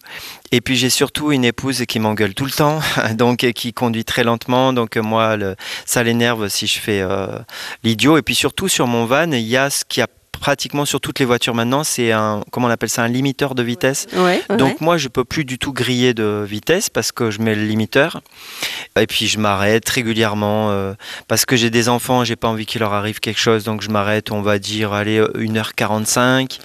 Et 0.53 0.61
puis 0.61 0.77
j'ai 0.77 0.91
surtout 0.91 1.33
une 1.33 1.45
épouse 1.45 1.85
qui 1.87 1.99
m'engueule 1.99 2.35
tout 2.35 2.45
le 2.45 2.51
temps, 2.51 2.81
donc 3.15 3.39
qui 3.53 3.73
conduit 3.73 4.05
très 4.05 4.25
lentement. 4.25 4.73
Donc 4.73 4.97
moi, 4.97 5.37
ça 5.85 6.03
l'énerve 6.03 6.49
si 6.49 6.67
je 6.67 6.79
fais 6.79 7.01
euh, 7.01 7.39
l'idiot. 7.85 8.19
Et 8.19 8.23
puis 8.23 8.35
surtout 8.35 8.69
sur 8.69 8.87
mon 8.87 9.05
van, 9.05 9.31
il 9.33 9.47
y 9.47 9.57
a 9.57 9.71
ce 9.71 9.85
qui 9.85 10.01
a 10.01 10.07
pratiquement 10.39 10.85
sur 10.85 11.01
toutes 11.01 11.19
les 11.19 11.25
voitures 11.25 11.55
maintenant, 11.55 11.85
c'est 11.85 12.13
un, 12.13 12.43
comment 12.51 12.69
on 12.69 12.71
appelle 12.71 12.89
ça, 12.89 13.03
un 13.03 13.09
limiteur 13.09 13.55
de 13.55 13.63
vitesse. 13.63 14.07
Donc 14.57 14.81
moi, 14.81 14.97
je 14.97 15.09
peux 15.09 15.25
plus 15.25 15.45
du 15.45 15.59
tout 15.59 15.73
griller 15.73 16.15
de 16.15 16.45
vitesse 16.47 16.91
parce 16.91 17.13
que 17.13 17.31
je 17.31 17.41
mets 17.41 17.55
le 17.55 17.65
limiteur. 17.65 18.21
Et 18.99 19.07
puis 19.07 19.27
je 19.27 19.39
m'arrête 19.39 19.89
régulièrement 19.89 20.71
euh, 20.71 20.95
parce 21.29 21.45
que 21.45 21.57
j'ai 21.57 21.71
des 21.71 21.89
enfants, 21.89 22.25
j'ai 22.25 22.37
pas 22.37 22.49
envie 22.49 22.67
qu'il 22.67 22.81
leur 22.81 22.93
arrive 22.93 23.21
quelque 23.21 23.41
chose, 23.41 23.65
donc 23.65 23.83
je 23.83 23.91
m'arrête, 23.91 24.31
on 24.31 24.43
va 24.43 24.59
dire, 24.59 24.93
allez, 24.93 25.21
1h45. 25.21 26.59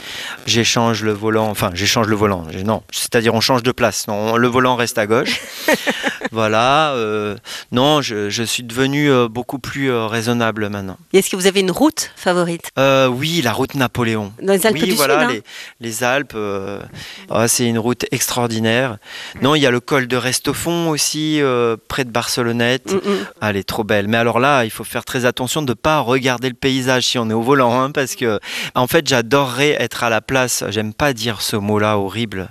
J'échange 0.46 1.04
le 1.04 1.12
volant, 1.12 1.50
enfin, 1.50 1.72
j'échange 1.74 2.08
le 2.08 2.16
volant. 2.16 2.46
Non, 2.64 2.84
c'est-à-dire 2.92 3.34
on 3.34 3.42
change 3.42 3.64
de 3.64 3.72
place. 3.72 4.08
Non, 4.08 4.38
le 4.38 4.48
volant 4.48 4.76
reste 4.76 4.98
à 4.98 5.08
gauche. 5.08 5.42
voilà. 6.34 6.94
Euh, 6.94 7.38
non, 7.72 8.02
je, 8.02 8.30
je, 8.30 8.44
suis 8.44 8.64
devenu 8.64 9.10
euh, 9.10 9.28
beaucoup 9.28 9.60
plus 9.60 9.94
raisonnable 9.94 10.68
maintenant. 10.70 10.98
Est-ce 11.14 11.30
que 11.30 11.36
vous 11.36 11.48
avez 11.48 11.62
une 11.62 11.72
route 11.72 12.12
favorite? 12.16 12.72
Oui, 12.78 13.42
la 13.42 13.54
route 13.54 13.76
Napoléon. 13.76 14.34
Dans 14.42 14.54
les 14.54 14.66
Alpes 14.66 14.78
oui, 14.82 14.90
du 14.90 14.96
voilà, 14.96 15.30
Sud, 15.30 15.38
hein? 15.38 15.42
les, 15.80 16.04
Alpes. 16.04 16.34
Euh, 16.36 16.82
ah, 17.30 17.48
c'est 17.48 17.68
une 17.68 17.80
route 17.80 18.06
extraordinaire. 18.12 18.98
Non, 19.42 19.56
il 19.56 19.62
y 19.62 19.66
a 19.66 19.72
le 19.72 19.80
col 19.80 20.08
de 20.08 20.18
Restofon 20.18 20.90
aussi, 20.90 21.42
euh, 21.42 21.78
près 21.88 22.04
de 22.04 22.10
Barcelonnette. 22.10 22.92
Mm, 22.92 22.96
mm. 22.96 23.26
Ah, 23.42 23.50
elle 23.52 23.58
est 23.58 23.68
trop 23.68 23.84
belle. 23.84 24.08
Mais 24.08 24.18
alors 24.18 24.40
là, 24.40 24.66
il 24.66 24.72
faut 24.72 24.84
faire 24.84 25.06
très 25.06 25.26
attention 25.26 25.62
de 25.62 25.72
ne 25.72 25.76
pas 25.76 26.00
regarder 26.00 26.50
le 26.50 26.56
paysage 26.56 27.06
si 27.06 27.18
on 27.18 27.30
est 27.30 27.34
au 27.34 27.42
volant, 27.42 27.80
hein, 27.80 27.92
parce 27.92 28.16
que, 28.16 28.40
en 28.76 28.88
fait, 28.88 29.08
j'adorerais 29.08 29.78
être 29.80 30.04
à 30.04 30.10
la 30.10 30.22
place. 30.22 30.64
J'aime 30.70 30.94
pas 30.94 31.14
dire 31.14 31.42
ce 31.42 31.56
mot-là 31.56 31.98
horrible 31.98 32.50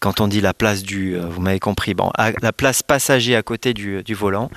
quand 0.00 0.20
on 0.20 0.28
dit 0.28 0.40
la 0.40 0.54
place 0.54 0.82
du, 0.82 1.14
euh, 1.14 1.26
vous 1.28 1.40
m'avez 1.40 1.60
compris, 1.60 1.94
bon, 1.94 2.10
la 2.42 2.52
place 2.52 2.82
passager 2.82 3.36
à 3.36 3.42
côté 3.42 3.74
du, 3.74 4.02
du, 4.02 4.14
volant, 4.14 4.50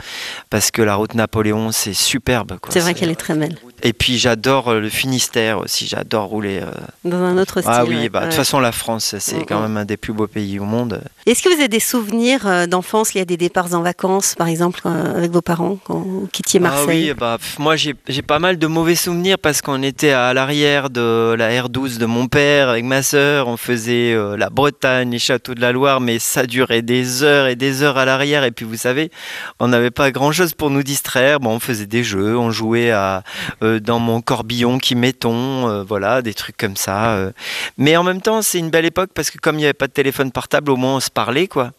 parce 0.50 0.72
que 0.72 0.82
la 0.82 0.96
route 0.96 1.14
Napoléon, 1.14 1.72
c'est 1.72 1.94
superbe. 1.94 2.58
C'est 2.70 2.80
vrai 2.80 2.94
qu'elle 2.94 3.10
est 3.10 3.16
très 3.16 3.36
belle. 3.36 3.58
Et 3.84 3.94
puis 3.94 4.18
j'adore 4.18 4.74
le 4.74 4.90
Finistère 4.90 5.60
aussi, 5.60 5.88
j'adore 5.88 6.26
rouler. 6.26 6.62
Dans 7.04 7.18
un 7.18 7.38
autre 7.38 7.62
ah 7.66 7.82
style. 7.84 7.96
Ah 7.96 8.02
oui, 8.02 8.10
bah, 8.10 8.22
de 8.22 8.26
toute 8.26 8.36
façon 8.36 8.60
la 8.60 8.72
France, 8.72 9.16
c'est 9.20 9.40
Mm, 9.40 9.46
quand 9.48 9.60
mm. 9.60 9.62
même 9.64 9.78
un 9.78 9.86
des 9.86 9.98
plus 9.98 10.14
beaux 10.14 10.28
pays 10.28 10.60
au 10.60 10.66
monde. 10.66 11.02
Est-ce 11.26 11.42
que 11.44 11.50
vous 11.50 11.56
avez 11.56 11.68
des 11.68 11.80
souvenirs 11.80 12.48
euh, 12.48 12.66
d'enfance? 12.68 13.14
Liés 13.14 13.22
à 13.22 13.26
des 13.26 13.38
départs 13.38 13.74
en 13.74 13.82
vacances, 13.82 14.36
par 14.36 14.48
exemple, 14.48 14.82
euh, 14.86 15.18
avec 15.18 15.32
vos 15.32 15.42
parents, 15.42 15.78
quand 15.84 16.00
vous 16.00 16.28
quittiez 16.32 16.60
Ah 16.64 16.70
Marseille? 16.70 17.10
oui, 17.10 17.14
bah, 17.18 17.38
moi 17.58 17.76
j'ai 17.76 18.22
pas 18.22 18.40
mal 18.40 18.58
de 18.58 18.68
mauvais 18.68 18.96
souvenirs 18.96 19.38
parce 19.40 19.62
qu'on 19.62 19.84
était 19.84 20.12
à 20.12 20.34
l'arrière 20.34 20.90
de 20.90 21.36
la 21.38 21.50
R12 21.52 21.98
de 21.98 22.06
mon 22.06 22.28
père 22.28 22.70
avec 22.70 22.84
ma 22.86 23.04
sœur, 23.04 23.48
on 23.48 23.58
faisait 23.58 24.14
euh, 24.14 24.38
la 24.38 24.50
Bretagne, 24.50 25.12
les 25.12 25.20
châteaux 25.20 25.56
de 25.56 25.62
la 25.62 25.72
Loire, 25.72 26.02
mais 26.02 26.20
ça 26.20 26.46
durait 26.46 26.82
des 26.82 27.24
heures 27.24 27.48
et 27.48 27.56
des 27.56 27.84
heures 27.84 27.98
à 27.98 28.06
l'arrière 28.06 28.44
et 28.44 28.52
puis 28.52 28.66
vous 28.66 28.78
savez, 28.78 29.12
on 29.60 29.68
n'avait 29.68 29.92
pas 29.92 30.12
grand-chose 30.12 30.54
pour 30.54 30.70
nous 30.70 30.84
distraire, 30.84 31.40
bon, 31.40 31.52
on 31.52 31.60
faisait 31.60 31.86
des 31.86 32.04
jeux, 32.04 32.38
on 32.38 32.52
jouait 32.52 32.92
à, 32.92 33.24
euh, 33.64 33.69
dans 33.78 34.00
mon 34.00 34.22
corbillon 34.22 34.80
qui 34.80 34.96
mettons, 34.96 35.70
euh, 35.70 35.84
voilà, 35.84 36.24
des 36.24 36.34
trucs 36.34 36.58
comme 36.58 36.76
ça. 36.76 37.12
euh. 37.12 37.32
Mais 37.78 37.96
en 37.98 38.04
même 38.04 38.22
temps, 38.22 38.42
c'est 38.42 38.58
une 38.58 38.72
belle 38.72 38.86
époque 38.86 39.12
parce 39.14 39.30
que 39.30 39.38
comme 39.38 39.56
il 39.56 39.60
n'y 39.60 39.66
avait 39.66 39.74
pas 39.74 39.86
de 39.88 39.92
téléphone 39.94 40.32
portable, 40.32 40.72
au 40.72 40.76
moins 40.76 40.96
on 40.96 41.00
se 41.00 41.12
parlait, 41.12 41.48
quoi. 41.48 41.72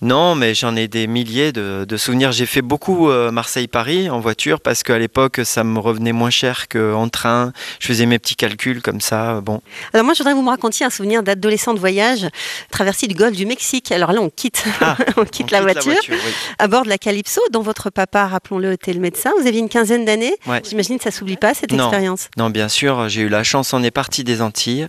Non, 0.00 0.34
mais 0.34 0.54
j'en 0.54 0.76
ai 0.76 0.88
des 0.88 1.06
milliers 1.06 1.52
de, 1.52 1.84
de 1.86 1.96
souvenirs. 1.98 2.32
J'ai 2.32 2.46
fait 2.46 2.62
beaucoup 2.62 3.10
euh, 3.10 3.30
Marseille-Paris 3.30 4.08
en 4.08 4.20
voiture 4.20 4.60
parce 4.60 4.82
qu'à 4.82 4.98
l'époque, 4.98 5.40
ça 5.44 5.62
me 5.64 5.78
revenait 5.78 6.12
moins 6.12 6.30
cher 6.30 6.68
qu'en 6.68 7.08
train. 7.10 7.52
Je 7.80 7.86
faisais 7.88 8.06
mes 8.06 8.18
petits 8.18 8.36
calculs 8.36 8.80
comme 8.80 9.00
ça. 9.02 9.36
euh, 9.36 9.40
Bon. 9.42 9.60
Alors 9.92 10.04
moi, 10.04 10.14
je 10.14 10.18
voudrais 10.18 10.32
que 10.32 10.36
vous 10.38 10.44
me 10.44 10.48
racontiez 10.50 10.86
un 10.86 10.90
souvenir 10.90 11.22
d'adolescent 11.22 11.74
de 11.74 11.78
voyage, 11.80 12.26
traversée 12.70 13.08
du 13.08 13.14
golfe 13.14 13.36
du 13.36 13.44
Mexique. 13.46 13.92
Alors 13.92 14.12
là, 14.12 14.20
on 14.22 14.30
quitte, 14.30 14.64
Ah, 14.80 14.96
on 15.18 15.24
quitte 15.24 15.50
la 15.50 15.60
voiture. 15.60 15.92
oui. 16.08 16.16
À 16.58 16.68
bord 16.68 16.84
de 16.84 16.88
la 16.88 16.96
Calypso, 16.98 17.40
dont 17.52 17.62
votre 17.62 17.90
papa, 17.90 18.26
rappelons-le, 18.26 18.72
était 18.72 18.92
le 18.92 19.00
médecin. 19.00 19.30
Vous 19.40 19.46
aviez 19.46 19.60
une 19.60 19.68
quinzaine 19.68 20.04
d'années. 20.04 20.34
Ouais. 20.46 20.62
J'imagine 20.68 20.96
que 20.98 21.04
ça 21.04 21.09
s'oublie 21.10 21.36
pas, 21.36 21.54
cette 21.54 21.72
Non. 21.72 21.84
expérience? 21.84 22.28
Non, 22.36 22.50
bien 22.50 22.68
sûr, 22.68 23.08
j'ai 23.08 23.22
eu 23.22 23.28
la 23.28 23.42
chance, 23.44 23.72
on 23.72 23.82
est 23.82 23.90
parti 23.90 24.24
des 24.24 24.42
Antilles. 24.42 24.86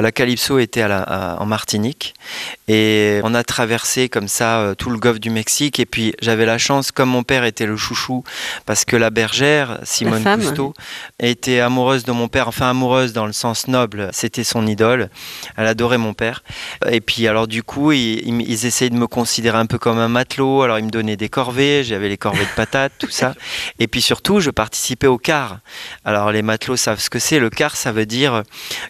La 0.00 0.12
Calypso 0.12 0.58
était 0.58 0.82
à 0.82 0.88
la- 0.88 1.02
à- 1.02 1.40
en 1.42 1.46
Martinique 1.46 2.14
et 2.68 3.20
on 3.24 3.34
a 3.34 3.42
traversé 3.44 4.08
comme 4.08 4.28
ça 4.28 4.60
euh, 4.60 4.74
tout 4.74 4.90
le 4.90 4.98
golfe 4.98 5.20
du 5.20 5.30
Mexique. 5.30 5.80
Et 5.80 5.86
puis 5.86 6.14
j'avais 6.20 6.46
la 6.46 6.58
chance, 6.58 6.92
comme 6.92 7.08
mon 7.08 7.22
père 7.22 7.44
était 7.44 7.66
le 7.66 7.76
chouchou, 7.76 8.24
parce 8.66 8.84
que 8.84 8.96
la 8.96 9.10
bergère, 9.10 9.78
Simone 9.84 10.22
femme. 10.22 10.40
Cousteau, 10.42 10.74
était 11.20 11.60
amoureuse 11.60 12.04
de 12.04 12.12
mon 12.12 12.28
père, 12.28 12.48
enfin 12.48 12.70
amoureuse 12.70 13.12
dans 13.12 13.26
le 13.26 13.32
sens 13.32 13.68
noble, 13.68 14.08
c'était 14.12 14.44
son 14.44 14.66
idole. 14.66 15.10
Elle 15.56 15.66
adorait 15.66 15.98
mon 15.98 16.14
père. 16.14 16.42
Et 16.90 17.00
puis 17.00 17.26
alors 17.28 17.46
du 17.48 17.62
coup, 17.62 17.92
ils, 17.92 18.26
ils- 18.26 18.48
ils 18.50 18.66
essayaient 18.66 18.90
de 18.90 18.96
me 18.96 19.06
considérer 19.06 19.58
un 19.58 19.66
peu 19.66 19.78
comme 19.78 19.98
un 19.98 20.08
matelot. 20.08 20.62
Alors 20.62 20.78
ils 20.78 20.84
me 20.84 20.90
donnaient 20.90 21.16
des 21.16 21.28
corvées, 21.28 21.82
j'avais 21.84 22.08
les 22.08 22.18
corvées 22.18 22.44
de 22.44 22.54
patates, 22.56 22.92
tout 22.98 23.10
ça. 23.10 23.34
Et 23.78 23.86
puis 23.88 24.02
surtout, 24.02 24.40
je 24.40 24.50
participais 24.50 25.06
au 25.06 25.18
quart. 25.18 25.49
Alors 26.04 26.32
les 26.32 26.42
matelots 26.42 26.76
savent 26.76 27.00
ce 27.00 27.10
que 27.10 27.18
c'est. 27.18 27.38
Le 27.38 27.50
quart, 27.50 27.76
ça 27.76 27.92
veut 27.92 28.06
dire 28.06 28.42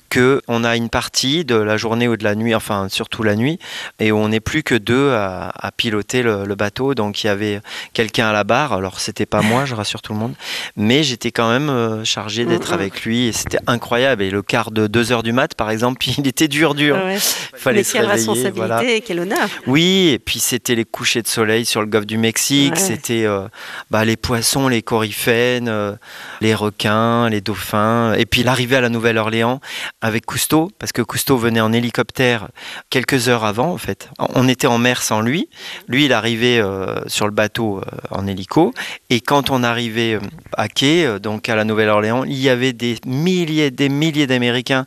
que 0.09 0.41
on 0.49 0.65
a 0.65 0.77
une 0.77 0.89
partie 0.89 1.45
de 1.45 1.55
la 1.55 1.77
journée 1.77 2.09
ou 2.09 2.17
de 2.17 2.25
la 2.25 2.35
nuit, 2.35 2.55
enfin 2.55 2.89
surtout 2.89 3.23
la 3.23 3.37
nuit, 3.37 3.59
et 3.99 4.13
on 4.13 4.29
n'est 4.29 4.41
plus 4.41 4.63
que 4.63 4.75
deux 4.75 5.11
à, 5.13 5.53
à 5.55 5.71
piloter 5.73 6.23
le, 6.23 6.45
le 6.45 6.55
bateau. 6.55 6.95
Donc 6.95 7.23
il 7.23 7.27
y 7.29 7.31
avait 7.31 7.61
quelqu'un 7.93 8.29
à 8.29 8.33
la 8.33 8.45
barre. 8.45 8.73
Alors 8.73 9.01
c'était 9.01 9.27
pas 9.27 9.43
moi, 9.43 9.65
je 9.65 9.75
rassure 9.75 10.03
tout 10.03 10.13
le 10.13 10.19
monde, 10.19 10.35
mais 10.77 11.03
j'étais 11.03 11.31
quand 11.31 11.49
même 11.51 11.71
euh, 11.71 12.05
chargé 12.05 12.45
d'être 12.45 12.69
Mhm. 12.71 12.75
avec 12.75 13.03
lui 13.05 13.27
et 13.27 13.33
c'était 13.33 13.59
incroyable. 13.67 14.23
Et 14.23 14.31
le 14.31 14.43
quart 14.43 14.71
de 14.71 14.87
2 14.87 15.13
heures 15.13 15.23
du 15.23 15.33
mat, 15.33 15.55
par 15.55 15.71
exemple, 15.71 16.05
il 16.19 16.27
était 16.27 16.49
dur, 16.49 16.75
dur. 16.75 16.97
Ouais. 16.97 17.17
Il 17.17 17.59
fallait 17.59 17.79
Mais 17.79 17.85
se 17.85 17.93
quelle 17.93 18.03
réveiller. 18.07 18.17
responsabilité 18.29 18.57
voilà. 18.59 18.85
et 18.85 19.01
quel 19.01 19.21
honneur. 19.21 19.49
Oui, 19.67 20.11
et 20.13 20.19
puis 20.19 20.41
c'était 20.41 20.75
les 20.75 20.85
couchers 20.85 21.23
de 21.23 21.29
soleil 21.29 21.65
sur 21.65 21.81
le 21.81 21.87
golfe 21.87 22.07
du 22.07 22.19
Mexique, 22.19 22.75
Ouais. 22.75 22.79
c'était 22.81 23.25
euh, 23.25 23.47
bah, 23.91 24.05
les 24.05 24.17
poissons, 24.17 24.69
les 24.69 24.83
coryphènes, 24.83 25.69
euh, 25.69 25.95
les 26.41 26.50
requins, 26.55 27.29
les 27.29 27.41
dauphins, 27.41 28.15
et 28.15 28.27
puis 28.27 28.43
l'arrivée 28.43 28.77
à 28.77 28.81
la 28.81 28.89
Nouvelle-Orléans 28.89 29.61
avec 30.01 30.27
Cousteau, 30.27 30.71
parce 30.79 30.93
que 30.93 31.03
Cousteau 31.03 31.37
venait 31.37 31.61
en 31.61 31.73
hélicoptère 31.73 32.49
quelques 32.91 33.29
heures 33.29 33.45
avant, 33.45 33.73
en 33.73 33.79
fait. 33.79 34.09
On 34.19 34.49
était 34.49 34.67
en 34.67 34.79
mer 34.79 35.03
sans 35.03 35.21
lui. 35.21 35.49
Lui, 35.89 36.07
il 36.07 36.13
arrivait 36.13 36.61
euh, 36.61 37.01
sur 37.07 37.27
le 37.27 37.33
bateau 37.33 37.79
euh, 37.79 37.83
en 38.11 38.27
hélico, 38.27 38.73
et 39.09 39.21
quand 39.21 39.51
on 39.51 39.63
arrivait 39.63 40.15
euh, 40.15 40.21
à 40.57 40.69
quai, 40.69 41.19
donc 41.21 41.49
à 41.49 41.55
la 41.55 41.65
Nouvelle-Orléans, 41.65 42.25
il 42.25 42.39
y 42.39 42.49
avait 42.49 42.73
des 42.73 42.97
milliers, 43.07 43.71
des 43.71 43.89
milliers 43.89 44.27
d'Américains 44.27 44.87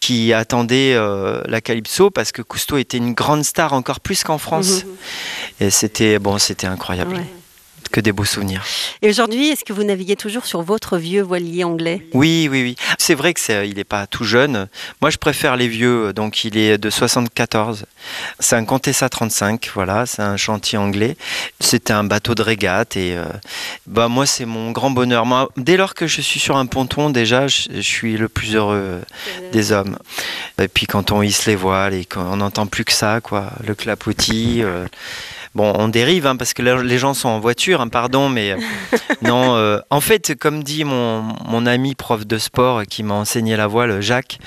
qui 0.00 0.32
attendaient 0.32 0.94
euh, 0.94 1.42
la 1.46 1.60
Calypso 1.60 2.10
parce 2.10 2.32
que 2.32 2.42
Cousteau 2.42 2.76
était 2.76 2.98
une 2.98 3.14
grande 3.14 3.44
star 3.44 3.72
encore 3.72 4.00
plus 4.00 4.22
qu'en 4.24 4.38
France. 4.38 4.84
Et 5.60 5.70
c'était 5.70 6.18
bon, 6.18 6.38
c'était 6.38 6.66
incroyable. 6.66 7.16
Ouais. 7.16 7.26
Que 7.94 8.00
des 8.00 8.10
beaux 8.10 8.24
souvenirs. 8.24 8.64
Et 9.02 9.08
aujourd'hui, 9.08 9.50
est-ce 9.50 9.64
que 9.64 9.72
vous 9.72 9.84
naviguez 9.84 10.16
toujours 10.16 10.46
sur 10.46 10.62
votre 10.62 10.98
vieux 10.98 11.22
voilier 11.22 11.62
anglais? 11.62 12.04
Oui, 12.12 12.48
oui, 12.50 12.62
oui. 12.64 12.76
C'est 12.98 13.14
vrai 13.14 13.32
que 13.34 13.38
c'est, 13.38 13.68
il 13.68 13.76
n'est 13.76 13.84
pas 13.84 14.08
tout 14.08 14.24
jeune. 14.24 14.66
Moi, 15.00 15.10
je 15.10 15.16
préfère 15.16 15.54
les 15.54 15.68
vieux. 15.68 16.12
Donc, 16.12 16.42
il 16.42 16.56
est 16.56 16.76
de 16.76 16.90
74. 16.90 17.84
C'est 18.40 18.56
un 18.56 18.64
Contessa 18.64 19.08
35. 19.08 19.70
Voilà, 19.74 20.06
c'est 20.06 20.22
un 20.22 20.36
chantier 20.36 20.76
anglais. 20.76 21.16
C'était 21.60 21.92
un 21.92 22.02
bateau 22.02 22.34
de 22.34 22.42
régate 22.42 22.96
et 22.96 23.16
euh, 23.16 23.26
bah 23.86 24.08
moi, 24.08 24.26
c'est 24.26 24.44
mon 24.44 24.72
grand 24.72 24.90
bonheur. 24.90 25.24
Moi, 25.24 25.48
dès 25.56 25.76
lors 25.76 25.94
que 25.94 26.08
je 26.08 26.20
suis 26.20 26.40
sur 26.40 26.56
un 26.56 26.66
ponton, 26.66 27.10
déjà, 27.10 27.46
je, 27.46 27.68
je 27.76 27.80
suis 27.80 28.16
le 28.16 28.28
plus 28.28 28.56
heureux 28.56 29.02
des 29.52 29.70
hommes. 29.70 29.98
Et 30.60 30.66
puis 30.66 30.86
quand 30.86 31.12
on 31.12 31.22
hisse 31.22 31.46
les 31.46 31.54
voiles 31.54 31.94
et 31.94 32.06
qu'on 32.06 32.38
n'entend 32.38 32.66
plus 32.66 32.84
que 32.84 32.92
ça, 32.92 33.20
quoi, 33.20 33.52
le 33.64 33.76
clapotis. 33.76 34.64
euh, 34.64 34.84
Bon, 35.54 35.72
on 35.76 35.88
dérive 35.88 36.26
hein, 36.26 36.36
parce 36.36 36.52
que 36.52 36.62
là, 36.62 36.82
les 36.82 36.98
gens 36.98 37.14
sont 37.14 37.28
en 37.28 37.38
voiture, 37.38 37.80
hein, 37.80 37.88
pardon, 37.88 38.28
mais 38.28 38.52
euh, 38.52 38.56
non. 39.22 39.54
euh, 39.56 39.78
en 39.90 40.00
fait, 40.00 40.34
comme 40.34 40.64
dit 40.64 40.84
mon, 40.84 41.22
mon 41.46 41.66
ami 41.66 41.94
prof 41.94 42.26
de 42.26 42.38
sport 42.38 42.82
qui 42.84 43.02
m'a 43.02 43.14
enseigné 43.14 43.56
la 43.56 43.66
voile, 43.66 44.00
Jacques, 44.00 44.38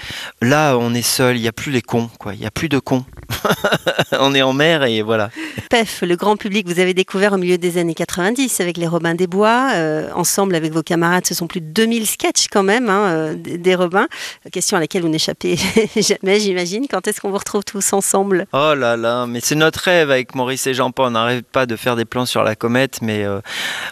là, 0.41 0.75
on 0.77 0.93
est 0.93 1.01
seul, 1.01 1.37
il 1.37 1.41
n'y 1.41 1.47
a 1.47 1.53
plus 1.53 1.71
les 1.71 1.81
cons, 1.81 2.09
quoi. 2.19 2.33
Il 2.33 2.39
n'y 2.41 2.45
a 2.45 2.51
plus 2.51 2.69
de 2.69 2.79
cons. 2.79 3.05
on 4.19 4.33
est 4.35 4.41
en 4.41 4.53
mer 4.53 4.83
et 4.83 5.01
voilà. 5.01 5.29
PEF, 5.69 6.01
le 6.01 6.15
grand 6.15 6.35
public, 6.37 6.67
vous 6.67 6.79
avez 6.79 6.93
découvert 6.93 7.33
au 7.33 7.37
milieu 7.37 7.57
des 7.57 7.77
années 7.77 7.93
90 7.93 8.59
avec 8.59 8.77
les 8.77 8.87
Robins 8.87 9.15
des 9.15 9.27
Bois. 9.27 9.71
euh, 9.75 10.09
ensemble 10.13 10.55
avec 10.55 10.71
vos 10.73 10.83
camarades, 10.83 11.25
ce 11.25 11.33
sont 11.33 11.47
plus 11.47 11.61
de 11.61 11.67
2000 11.67 12.05
sketchs 12.07 12.47
quand 12.51 12.63
même 12.63 12.89
hein, 12.89 13.07
euh, 13.07 13.35
des 13.35 13.75
Robins. 13.75 14.07
Question 14.51 14.77
à 14.77 14.79
laquelle 14.79 15.01
vous 15.01 15.09
n'échappez 15.09 15.55
jamais, 15.95 16.39
j'imagine. 16.39 16.87
Quand 16.89 17.07
est-ce 17.07 17.21
qu'on 17.21 17.29
vous 17.29 17.37
retrouve 17.37 17.63
tous 17.63 17.93
ensemble? 17.93 18.45
Oh 18.53 18.73
là 18.75 18.97
là, 18.97 19.25
mais 19.27 19.39
c'est 19.41 19.55
notre 19.55 19.79
rêve 19.81 20.11
avec 20.11 20.35
Maurice 20.35 20.67
et 20.67 20.73
On 21.03 21.11
n'arrête 21.11 21.45
pas 21.45 21.65
de 21.65 21.75
faire 21.75 21.95
des 21.95 22.05
plans 22.05 22.25
sur 22.25 22.43
la 22.43 22.55
comète, 22.55 22.99
mais 23.01 23.23
euh, 23.23 23.39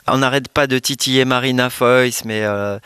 on 0.08 0.18
n'arrête 0.18 0.50
pas 0.50 0.68
de 0.68 0.80
titiller 0.80 1.26
Marina 1.26 1.70
Foïs. 1.70 2.26
Mais 2.26 2.44
euh, 2.44 2.80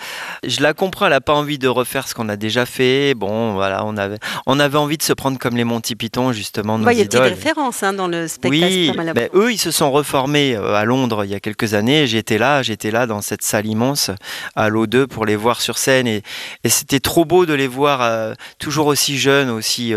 je 0.44 0.62
la 0.62 0.74
comprends, 0.74 1.06
elle 1.06 1.12
n'a 1.12 1.22
pas 1.22 1.34
envie 1.34 1.58
de 1.58 1.68
refaire 1.68 2.08
ce 2.08 2.14
qu'on 2.14 2.30
a 2.30 2.36
déjà 2.36 2.66
fait. 2.66 3.14
Bon, 3.14 3.54
voilà, 3.54 3.86
on 3.86 3.98
avait, 3.98 4.18
on 4.46 4.60
avait 4.60 4.78
envie 4.78 4.98
de 4.98 5.04
se 5.04 5.14
prendre 5.14 5.38
comme 5.38 5.56
les 5.56 5.64
Monty 5.64 5.96
Python, 5.96 6.32
justement, 6.32 6.80
Il 6.90 6.98
y 6.98 7.02
a 7.02 7.06
des 7.06 7.20
références 7.20 7.84
hein, 7.84 7.94
dans 7.94 8.08
le 8.08 8.28
spectacle. 8.28 8.64
Oui, 8.64 8.88
pas 8.90 8.98
mal 8.98 9.10
à 9.10 9.14
ben, 9.14 9.30
eux, 9.34 9.52
ils 9.52 9.58
se 9.58 9.72
sont 9.72 9.92
reformés 9.92 10.56
euh, 10.56 10.76
à 10.76 10.86
Londres 10.86 11.24
il 11.26 11.32
y 11.32 11.36
a 11.36 11.40
quelques 11.40 11.74
années. 11.74 12.08
J'étais 12.08 12.38
là, 12.38 12.64
j'étais 12.64 12.92
là 12.92 13.06
dans 13.08 13.22
cette 13.22 13.44
salle 13.44 13.66
immense 13.66 14.12
à 14.56 14.70
l'O2 14.70 15.08
pour 15.08 15.26
les 15.26 15.36
voir 15.36 15.62
sur 15.62 15.78
scène. 15.78 16.08
Et, 16.08 16.24
et 16.64 16.70
c'était 16.70 17.00
trop 17.00 17.26
beau 17.26 17.46
de 17.46 17.54
les 17.54 17.68
voir 17.68 18.02
euh, 18.02 18.34
toujours 18.58 18.88
aussi 18.88 19.18
jeunes, 19.18 19.50
aussi, 19.50 19.94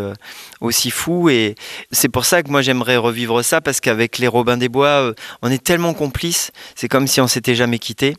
aussi 0.60 0.90
fous. 0.90 1.28
Et 1.28 1.54
c'est 1.90 2.08
pour 2.08 2.24
ça 2.24 2.42
que 2.42 2.50
moi, 2.50 2.62
j'aimerais 2.62 2.96
revivre 2.96 3.44
ça 3.44 3.60
parce 3.60 3.80
qu'avec 3.80 4.11
les 4.18 4.28
Robins 4.28 4.56
des 4.56 4.68
Bois, 4.68 4.86
euh, 4.86 5.14
on 5.42 5.50
est 5.50 5.62
tellement 5.62 5.94
complices. 5.94 6.50
C'est 6.74 6.88
comme 6.88 7.06
si 7.06 7.20
on 7.20 7.26
s'était 7.26 7.54
jamais 7.54 7.78
quittés. 7.78 8.16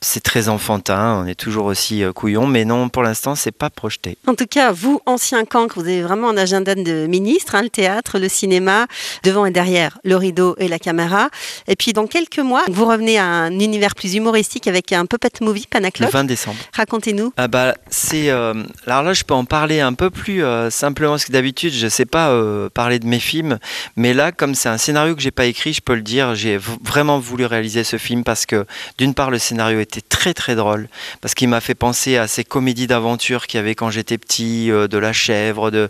C'est 0.00 0.22
très 0.22 0.48
enfantin, 0.48 1.22
on 1.22 1.26
est 1.26 1.34
toujours 1.34 1.66
aussi 1.66 2.02
euh, 2.02 2.12
couillons. 2.12 2.46
Mais 2.46 2.64
non, 2.64 2.88
pour 2.88 3.02
l'instant, 3.02 3.34
c'est 3.34 3.52
pas 3.52 3.70
projeté. 3.70 4.16
En 4.26 4.34
tout 4.34 4.46
cas, 4.46 4.72
vous, 4.72 5.00
ancien 5.06 5.44
cancre, 5.44 5.80
vous 5.80 5.86
avez 5.86 6.02
vraiment 6.02 6.30
un 6.30 6.36
agenda 6.36 6.74
de 6.74 7.06
ministre, 7.06 7.54
hein, 7.54 7.62
le 7.62 7.70
théâtre, 7.70 8.18
le 8.18 8.28
cinéma, 8.28 8.86
devant 9.22 9.46
et 9.46 9.50
derrière, 9.50 9.98
le 10.04 10.16
rideau 10.16 10.54
et 10.58 10.68
la 10.68 10.78
caméra. 10.78 11.30
Et 11.68 11.76
puis, 11.76 11.92
dans 11.92 12.06
quelques 12.06 12.38
mois, 12.38 12.62
vous 12.68 12.86
revenez 12.86 13.18
à 13.18 13.24
un 13.24 13.58
univers 13.58 13.94
plus 13.94 14.14
humoristique 14.14 14.66
avec 14.66 14.92
un 14.92 15.06
puppet 15.06 15.30
movie, 15.40 15.62
Le 15.62 15.70
Panacloc. 15.70 16.10
20 16.10 16.24
décembre. 16.24 16.58
Racontez-nous. 16.74 17.32
Ah 17.36 17.48
bah 17.48 17.74
c'est 17.88 18.30
euh, 18.30 18.54
alors 18.86 19.02
là 19.02 19.12
je 19.12 19.24
peux 19.24 19.34
en 19.34 19.44
parler 19.44 19.80
un 19.80 19.92
peu 19.92 20.10
plus 20.10 20.42
euh, 20.42 20.70
simplement 20.70 21.12
parce 21.12 21.24
que 21.24 21.32
d'habitude 21.32 21.72
je 21.72 21.88
sais 21.88 22.06
pas 22.06 22.30
euh, 22.30 22.68
parler 22.68 22.98
de 22.98 23.06
mes 23.06 23.20
films 23.20 23.58
mais 23.96 24.14
là 24.14 24.32
comme 24.32 24.54
c'est 24.54 24.68
un 24.68 24.78
scénario 24.78 25.14
que 25.14 25.22
j'ai 25.22 25.29
pas 25.30 25.46
écrit 25.46 25.72
je 25.72 25.80
peux 25.80 25.94
le 25.94 26.02
dire 26.02 26.34
j'ai 26.34 26.58
vraiment 26.58 27.18
voulu 27.18 27.44
réaliser 27.44 27.84
ce 27.84 27.98
film 27.98 28.24
parce 28.24 28.46
que 28.46 28.66
d'une 28.98 29.14
part 29.14 29.30
le 29.30 29.38
scénario 29.38 29.80
était 29.80 30.00
très 30.00 30.34
très 30.34 30.54
drôle 30.56 30.88
parce 31.20 31.34
qu'il 31.34 31.48
m'a 31.48 31.60
fait 31.60 31.74
penser 31.74 32.16
à 32.16 32.26
ces 32.26 32.44
comédies 32.44 32.86
d'aventure 32.86 33.46
qu'il 33.46 33.58
y 33.58 33.60
avait 33.60 33.74
quand 33.74 33.90
j'étais 33.90 34.18
petit 34.18 34.70
euh, 34.70 34.88
de 34.88 34.98
la 34.98 35.12
chèvre 35.12 35.70
de 35.70 35.88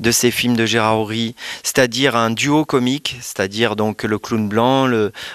de 0.00 0.10
ces 0.10 0.30
films 0.30 0.56
de 0.56 0.66
Gérard 0.66 1.00
souris, 1.10 1.34
c'est-à-dire 1.62 2.16
un 2.16 2.30
duo 2.30 2.64
comique, 2.64 3.16
c'est-à-dire 3.20 3.76
donc 3.76 4.04
le 4.04 4.18
clown 4.18 4.48
blanc, 4.48 4.88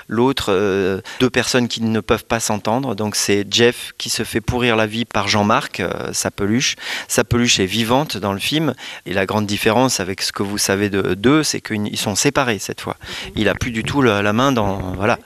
l'autre, 0.07 0.47
euh, 0.49 1.01
deux 1.19 1.29
personnes 1.29 1.67
qui 1.67 1.81
ne 1.81 1.99
peuvent 1.99 2.25
pas 2.25 2.39
s'entendre. 2.39 2.95
Donc 2.95 3.15
c'est 3.15 3.45
Jeff 3.49 3.93
qui 3.97 4.09
se 4.09 4.23
fait 4.23 4.41
pourrir 4.41 4.75
la 4.75 4.87
vie 4.87 5.05
par 5.05 5.27
Jean-Marc, 5.27 5.79
euh, 5.79 6.13
sa 6.13 6.31
peluche. 6.31 6.75
Sa 7.07 7.23
peluche 7.23 7.59
est 7.59 7.65
vivante 7.65 8.17
dans 8.17 8.33
le 8.33 8.39
film. 8.39 8.73
Et 9.05 9.13
la 9.13 9.25
grande 9.25 9.45
différence 9.45 9.99
avec 9.99 10.21
ce 10.21 10.31
que 10.31 10.43
vous 10.43 10.57
savez 10.57 10.89
d'eux, 10.89 11.43
c'est 11.43 11.61
qu'ils 11.61 11.97
sont 11.97 12.15
séparés 12.15 12.59
cette 12.59 12.81
fois. 12.81 12.97
Il 13.35 13.49
a 13.49 13.55
plus 13.55 13.71
du 13.71 13.83
tout 13.83 14.01
la, 14.01 14.33
main 14.33 14.51
dans 14.51 14.77
voilà. 14.95 15.19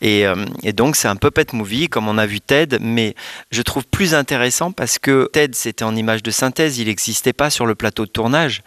Et, 0.00 0.26
euh, 0.26 0.44
et 0.62 0.72
donc 0.72 0.96
c'est 0.96 1.08
un 1.08 1.16
puppet 1.16 1.46
movie 1.52 1.88
comme 1.88 2.08
on 2.08 2.18
a 2.18 2.26
vu 2.26 2.40
Ted, 2.40 2.78
mais 2.80 3.14
je 3.50 3.62
trouve 3.62 3.86
plus 3.86 4.14
intéressant 4.14 4.72
parce 4.72 4.98
que 4.98 5.30
Ted 5.32 5.54
c'était 5.54 5.84
en 5.84 5.94
image 5.94 6.22
de 6.22 6.30
synthèse, 6.30 6.78
il 6.78 6.88
n'existait 6.88 7.32
pas 7.32 7.50
sur 7.50 7.66
le 7.66 7.74
plateau 7.74 8.04
de 8.04 8.10
tournage. 8.10 8.62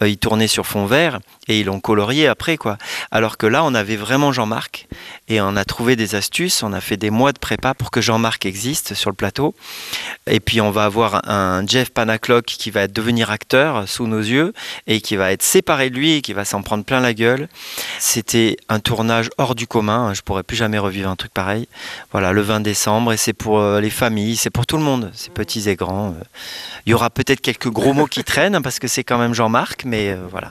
il 0.00 0.16
tournait 0.16 0.48
sur 0.48 0.66
fond 0.66 0.86
vert 0.86 1.20
et 1.48 1.60
ils 1.60 1.66
l'ont 1.66 1.80
colorié 1.80 2.28
après 2.28 2.56
quoi. 2.56 2.78
Alors 3.10 3.36
que 3.36 3.46
là 3.46 3.64
on 3.64 3.74
avait 3.74 3.96
vraiment 3.96 4.32
Jean-Marc 4.32 4.86
et 5.28 5.40
on 5.40 5.56
a 5.56 5.64
trouvé 5.64 5.96
des 5.96 6.14
astuces, 6.14 6.62
on 6.62 6.72
a 6.72 6.80
fait 6.80 6.96
des 6.96 7.10
mois 7.10 7.32
de 7.32 7.38
prépa 7.38 7.74
pour 7.74 7.90
que 7.90 8.00
Jean-Marc 8.00 8.46
existe 8.46 8.94
sur 8.94 9.10
le 9.10 9.16
plateau. 9.16 9.54
Et 10.26 10.40
puis 10.40 10.60
on 10.60 10.70
va 10.70 10.84
avoir 10.84 11.28
un 11.28 11.66
Jeff 11.66 11.90
Panaclock 11.90 12.44
qui 12.44 12.70
va 12.70 12.86
devenir 12.86 13.30
acteur 13.30 13.88
sous 13.88 14.06
nos 14.06 14.20
yeux 14.20 14.52
et 14.86 15.00
qui 15.00 15.16
va 15.16 15.32
être 15.32 15.42
séparé 15.42 15.90
de 15.90 15.96
lui 15.96 16.14
et 16.14 16.22
qui 16.22 16.32
va 16.32 16.44
s'en 16.44 16.62
prendre 16.62 16.84
plein 16.84 17.00
la 17.00 17.14
gueule. 17.14 17.48
C'était 17.98 18.56
un 18.68 18.80
tournage 18.80 19.30
hors 19.38 19.54
du 19.54 19.66
commun, 19.66 20.14
je 20.14 20.22
pourrais 20.22 20.42
plus 20.42 20.56
jamais 20.56 20.78
revivre 20.78 21.10
un 21.10 21.16
truc 21.16 21.32
pareil. 21.32 21.68
Voilà, 22.12 22.32
le 22.32 22.42
20 22.42 22.60
décembre 22.60 23.12
et 23.12 23.16
c'est 23.16 23.32
pour 23.32 23.58
euh, 23.58 23.80
les 23.80 23.90
familles, 23.90 24.36
c'est 24.36 24.50
pour 24.50 24.66
tout 24.66 24.76
le 24.76 24.82
monde, 24.82 25.10
c'est 25.14 25.32
petits 25.32 25.68
et 25.68 25.76
grands. 25.76 26.14
Il 26.86 26.90
y 26.90 26.94
aura 26.94 27.10
peut-être 27.10 27.40
quelques 27.40 27.68
gros 27.68 27.92
mots 27.92 28.06
qui 28.06 28.24
traînent 28.32 28.60
parce 28.62 28.78
que 28.78 28.88
c'est 28.88 29.04
quand 29.04 29.18
même 29.18 29.34
Jean-Marc, 29.34 29.84
mais 29.84 30.10
euh, 30.10 30.26
voilà. 30.30 30.50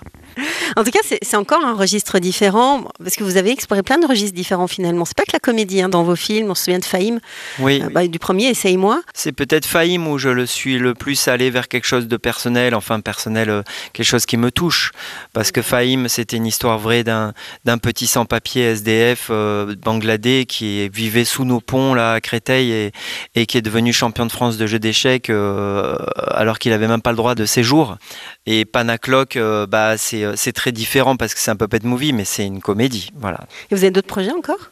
Tout 0.87 0.97
cas, 0.97 1.17
c'est 1.21 1.35
encore 1.35 1.65
un 1.65 1.73
registre 1.73 2.19
différent, 2.19 2.85
parce 3.03 3.15
que 3.15 3.23
vous 3.25 3.35
avez 3.35 3.51
exploré 3.51 3.83
plein 3.83 3.97
de 3.97 4.05
registres 4.05 4.35
différents 4.35 4.67
finalement. 4.67 5.03
C'est 5.03 5.17
pas 5.17 5.23
que 5.23 5.33
la 5.33 5.39
comédie 5.39 5.81
hein, 5.81 5.89
dans 5.89 6.03
vos 6.03 6.15
films, 6.15 6.49
on 6.49 6.55
se 6.55 6.63
souvient 6.63 6.79
de 6.79 6.85
Fahim, 6.85 7.19
oui, 7.59 7.81
euh, 7.83 7.89
bah, 7.89 8.07
du 8.07 8.19
premier, 8.19 8.45
Essaye-moi. 8.47 9.01
C'est 9.13 9.33
peut-être 9.33 9.65
Fahim 9.65 10.07
où 10.07 10.17
je 10.17 10.29
le 10.29 10.45
suis 10.45 10.77
le 10.77 10.93
plus 10.93 11.27
allé 11.27 11.49
vers 11.49 11.67
quelque 11.67 11.85
chose 11.85 12.07
de 12.07 12.15
personnel, 12.15 12.73
enfin 12.73 13.01
personnel, 13.01 13.49
euh, 13.49 13.63
quelque 13.91 14.05
chose 14.05 14.25
qui 14.25 14.37
me 14.37 14.49
touche. 14.49 14.93
Parce 15.33 15.51
que 15.51 15.61
Fahim, 15.61 16.07
c'était 16.07 16.37
une 16.37 16.45
histoire 16.45 16.79
vraie 16.79 17.03
d'un 17.03 17.33
petit 17.81 18.07
sans-papier 18.07 18.63
SDF 18.63 19.27
euh, 19.29 19.75
bangladais 19.75 20.45
qui 20.45 20.87
vivait 20.87 21.25
sous 21.25 21.43
nos 21.43 21.59
ponts 21.59 21.95
là, 21.95 22.13
à 22.13 22.21
Créteil 22.21 22.71
et, 22.71 22.91
et 23.35 23.45
qui 23.45 23.57
est 23.57 23.61
devenu 23.61 23.91
champion 23.91 24.25
de 24.25 24.31
France 24.31 24.55
de 24.55 24.65
jeux 24.67 24.79
d'échecs 24.79 25.29
alors 25.29 26.59
qu'il 26.59 26.71
n'avait 26.71 26.87
même 26.87 27.01
pas 27.01 27.11
le 27.11 27.17
droit 27.17 27.35
de 27.35 27.45
séjour. 27.45 27.97
Et 28.45 28.63
Panaclock, 28.63 29.37
bah, 29.67 29.97
c'est 29.97 30.53
très 30.53 30.71
différent 30.77 31.17
parce 31.17 31.33
que 31.33 31.41
c'est 31.41 31.51
un 31.51 31.57
puppet 31.57 31.79
movie, 31.83 32.13
mais 32.13 32.23
c'est 32.23 32.45
une 32.45 32.61
comédie. 32.61 33.11
Voilà. 33.15 33.39
Et 33.69 33.75
vous 33.75 33.83
avez 33.83 33.91
d'autres 33.91 34.07
projets 34.07 34.31
encore? 34.31 34.69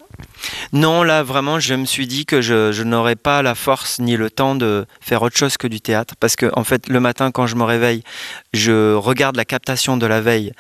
Non, 0.71 1.03
là 1.03 1.23
vraiment, 1.23 1.59
je 1.59 1.73
me 1.73 1.85
suis 1.85 2.07
dit 2.07 2.25
que 2.25 2.39
je, 2.41 2.71
je 2.71 2.83
n'aurais 2.83 3.17
pas 3.17 3.41
la 3.41 3.55
force 3.55 3.99
ni 3.99 4.15
le 4.15 4.29
temps 4.29 4.55
de 4.55 4.85
faire 5.01 5.21
autre 5.21 5.35
chose 5.35 5.57
que 5.57 5.67
du 5.67 5.81
théâtre. 5.81 6.13
Parce 6.19 6.37
que, 6.37 6.49
en 6.53 6.63
fait, 6.63 6.87
le 6.87 7.01
matin, 7.01 7.31
quand 7.31 7.47
je 7.47 7.55
me 7.55 7.63
réveille, 7.63 8.03
je 8.53 8.93
regarde 8.93 9.35
la 9.35 9.43
captation 9.43 9.97
de 9.97 10.05
la 10.05 10.21
veille 10.21 10.53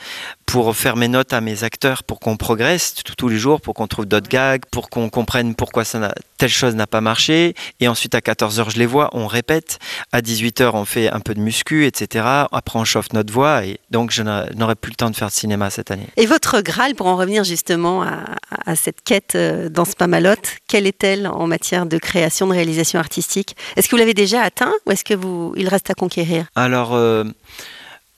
pour 0.55 0.73
faire 0.73 0.95
mes 0.95 1.09
notes 1.09 1.33
à 1.33 1.41
mes 1.41 1.65
acteurs, 1.65 2.05
pour 2.05 2.21
qu'on 2.21 2.37
progresse 2.37 2.93
tous 3.17 3.27
les 3.27 3.37
jours, 3.37 3.59
pour 3.59 3.73
qu'on 3.73 3.87
trouve 3.87 4.05
d'autres 4.05 4.29
gags, 4.29 4.61
pour 4.71 4.89
qu'on 4.89 5.09
comprenne 5.09 5.53
pourquoi 5.53 5.83
ça 5.83 6.13
telle 6.37 6.49
chose 6.49 6.75
n'a 6.75 6.87
pas 6.87 7.01
marché. 7.01 7.55
Et 7.81 7.89
ensuite, 7.89 8.15
à 8.15 8.19
14h, 8.19 8.71
je 8.71 8.79
les 8.79 8.85
vois, 8.85 9.09
on 9.11 9.27
répète. 9.27 9.79
À 10.13 10.21
18h, 10.21 10.71
on 10.73 10.85
fait 10.85 11.11
un 11.11 11.19
peu 11.19 11.33
de 11.33 11.41
muscu, 11.41 11.85
etc. 11.85 12.25
Après, 12.53 12.79
on 12.79 12.85
chauffe 12.85 13.11
notre 13.11 13.33
voix. 13.33 13.65
Et 13.65 13.81
donc, 13.91 14.11
je 14.11 14.23
n'aurai 14.23 14.75
plus 14.75 14.91
le 14.91 14.95
temps 14.95 15.09
de 15.09 15.15
faire 15.17 15.27
de 15.27 15.33
cinéma 15.33 15.69
cette 15.69 15.91
année. 15.91 16.07
Et 16.15 16.25
votre 16.25 16.61
Graal, 16.61 16.95
pour 16.95 17.07
en 17.07 17.17
revenir 17.17 17.43
justement 17.43 18.03
à, 18.03 18.23
à 18.65 18.77
cette 18.77 19.01
quête 19.03 19.35
euh, 19.35 19.67
dans 19.67 19.83
Spamalote, 19.83 20.55
quelle 20.69 20.87
est-elle 20.87 21.27
en 21.27 21.47
matière 21.47 21.85
de 21.85 21.97
création, 21.97 22.47
de 22.47 22.53
réalisation 22.53 22.97
artistique? 22.97 23.57
Est-ce 23.75 23.89
que 23.89 23.91
vous 23.91 23.99
l'avez 23.99 24.13
déjà 24.13 24.41
atteint 24.41 24.71
ou 24.85 24.91
est-ce 24.91 25.03
que 25.03 25.15
vous, 25.15 25.53
il 25.57 25.67
reste 25.67 25.89
à 25.89 25.95
conquérir? 25.95 26.45
Alors, 26.55 26.93
euh, 26.93 27.25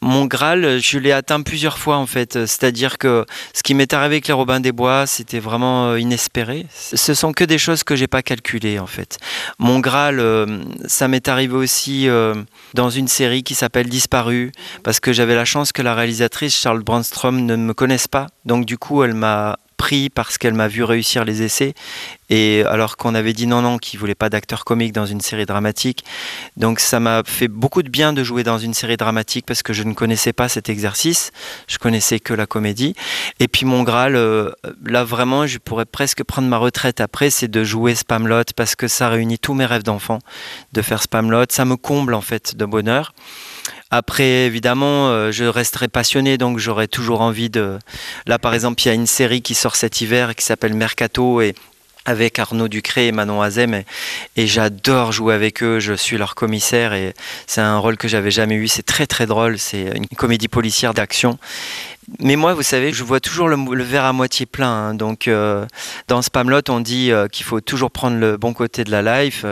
mon 0.01 0.25
Graal, 0.25 0.79
je 0.79 0.99
l'ai 0.99 1.11
atteint 1.11 1.41
plusieurs 1.41 1.77
fois 1.79 1.97
en 1.97 2.05
fait. 2.05 2.45
C'est-à-dire 2.45 2.97
que 2.97 3.25
ce 3.53 3.63
qui 3.63 3.73
m'est 3.73 3.91
arrivé 3.93 4.15
avec 4.15 4.27
les 4.27 4.33
Robins 4.33 4.59
des 4.59 4.71
Bois, 4.71 5.07
c'était 5.07 5.39
vraiment 5.39 5.89
euh, 5.89 5.99
inespéré. 5.99 6.67
Ce 6.73 7.13
sont 7.13 7.31
que 7.31 7.43
des 7.43 7.57
choses 7.57 7.83
que 7.83 7.95
j'ai 7.95 8.07
pas 8.07 8.21
calculées 8.21 8.79
en 8.79 8.85
fait. 8.85 9.17
Mon 9.57 9.79
Graal, 9.79 10.19
euh, 10.19 10.63
ça 10.85 11.07
m'est 11.07 11.27
arrivé 11.27 11.55
aussi 11.55 12.07
euh, 12.07 12.35
dans 12.73 12.89
une 12.89 13.07
série 13.07 13.43
qui 13.43 13.55
s'appelle 13.55 13.89
Disparu, 13.89 14.51
parce 14.83 14.99
que 14.99 15.13
j'avais 15.13 15.35
la 15.35 15.45
chance 15.45 15.71
que 15.71 15.81
la 15.81 15.95
réalisatrice 15.95 16.55
Charles 16.55 16.83
Brandstrom 16.83 17.45
ne 17.45 17.55
me 17.55 17.73
connaisse 17.73 18.07
pas. 18.07 18.27
Donc 18.45 18.65
du 18.65 18.77
coup, 18.77 19.03
elle 19.03 19.15
m'a 19.15 19.57
pris 19.77 20.09
parce 20.09 20.37
qu'elle 20.37 20.53
m'a 20.53 20.67
vu 20.67 20.83
réussir 20.83 21.23
les 21.23 21.43
essais. 21.43 21.73
Et 22.29 22.63
alors 22.65 22.97
qu'on 22.97 23.15
avait 23.15 23.31
dit 23.31 23.47
non, 23.47 23.61
non, 23.61 23.77
qu'il 23.77 23.99
voulait 23.99 24.15
pas 24.15 24.29
d'acteur 24.29 24.65
comique 24.65 24.91
dans 24.91 25.05
une 25.05 25.21
série 25.21 25.45
dramatique. 25.45 26.03
Donc 26.57 26.79
ça 26.79 26.99
m'a 26.99 27.21
fait 27.25 27.47
beaucoup 27.47 27.83
de 27.83 27.89
bien 27.89 28.11
de 28.11 28.23
jouer 28.23 28.43
dans 28.43 28.57
une 28.57 28.73
série 28.73 28.97
dramatique 28.97 29.45
parce 29.45 29.63
que 29.63 29.71
je 29.71 29.83
ne 29.83 29.93
connaissais 29.93 30.33
pas 30.33 30.49
cet 30.49 30.67
exercice. 30.67 31.31
Je 31.67 31.77
connaissais 31.77 32.19
que 32.19 32.33
la 32.33 32.45
comédie. 32.45 32.95
Et 33.39 33.47
puis 33.47 33.65
mon 33.65 33.83
Graal, 33.83 34.15
euh, 34.15 34.51
là 34.83 35.03
vraiment, 35.03 35.47
je 35.47 35.57
pourrais 35.57 35.85
presque 35.85 36.23
prendre 36.23 36.49
ma 36.49 36.57
retraite 36.57 36.99
après, 36.99 37.29
c'est 37.29 37.47
de 37.47 37.63
jouer 37.63 37.95
Spamlot 37.95 38.43
parce 38.55 38.75
que 38.75 38.87
ça 38.87 39.07
réunit 39.07 39.39
tous 39.39 39.53
mes 39.53 39.65
rêves 39.65 39.83
d'enfant 39.83 40.19
de 40.73 40.81
faire 40.81 41.01
Spamlot. 41.01 41.45
Ça 41.49 41.63
me 41.63 41.77
comble 41.77 42.13
en 42.13 42.21
fait 42.21 42.55
de 42.55 42.65
bonheur. 42.65 43.13
Après, 43.89 44.45
évidemment, 44.45 45.09
euh, 45.09 45.31
je 45.31 45.45
resterai 45.45 45.87
passionné, 45.87 46.37
donc 46.37 46.59
j'aurai 46.59 46.87
toujours 46.87 47.21
envie 47.21 47.49
de. 47.49 47.79
Là, 48.25 48.37
par 48.37 48.53
exemple, 48.53 48.81
il 48.83 48.87
y 48.87 48.91
a 48.91 48.93
une 48.93 49.07
série 49.07 49.41
qui 49.41 49.55
sort 49.55 49.75
cet 49.75 50.01
hiver 50.01 50.35
qui 50.35 50.43
s'appelle 50.43 50.73
Mercato 50.73 51.41
et 51.41 51.55
avec 52.07 52.39
Arnaud 52.39 52.69
Ducré 52.69 53.07
et 53.07 53.11
Manon 53.11 53.41
Azem 53.41 53.73
et, 53.73 53.85
et 54.37 54.47
j'adore 54.47 55.11
jouer 55.11 55.33
avec 55.33 55.61
eux, 55.61 55.79
je 55.79 55.93
suis 55.93 56.17
leur 56.17 56.35
commissaire 56.35 56.93
et 56.93 57.13
c'est 57.47 57.59
un 57.59 57.77
rôle 57.77 57.97
que 57.97 58.07
j'avais 58.07 58.31
jamais 58.31 58.55
eu, 58.55 58.69
c'est 58.69 58.83
très 58.83 59.07
très 59.07 59.25
drôle, 59.25 59.59
c'est 59.59 59.91
une 59.93 60.07
comédie 60.15 60.47
policière 60.47 60.93
d'action 60.93 61.37
mais 62.19 62.35
moi, 62.35 62.53
vous 62.53 62.63
savez, 62.63 62.93
je 62.93 63.03
vois 63.03 63.19
toujours 63.19 63.47
le, 63.47 63.83
verre 63.83 64.05
à 64.05 64.13
moitié 64.13 64.45
plein. 64.45 64.67
Hein. 64.67 64.93
donc, 64.93 65.27
euh, 65.27 65.65
dans 66.07 66.21
Spamlot, 66.21 66.61
on 66.69 66.79
dit 66.79 67.11
euh, 67.11 67.27
qu'il 67.27 67.45
faut 67.45 67.61
toujours 67.61 67.91
prendre 67.91 68.17
le 68.17 68.37
bon 68.37 68.53
côté 68.53 68.83
de 68.83 68.91
la 68.91 69.23
life. 69.23 69.45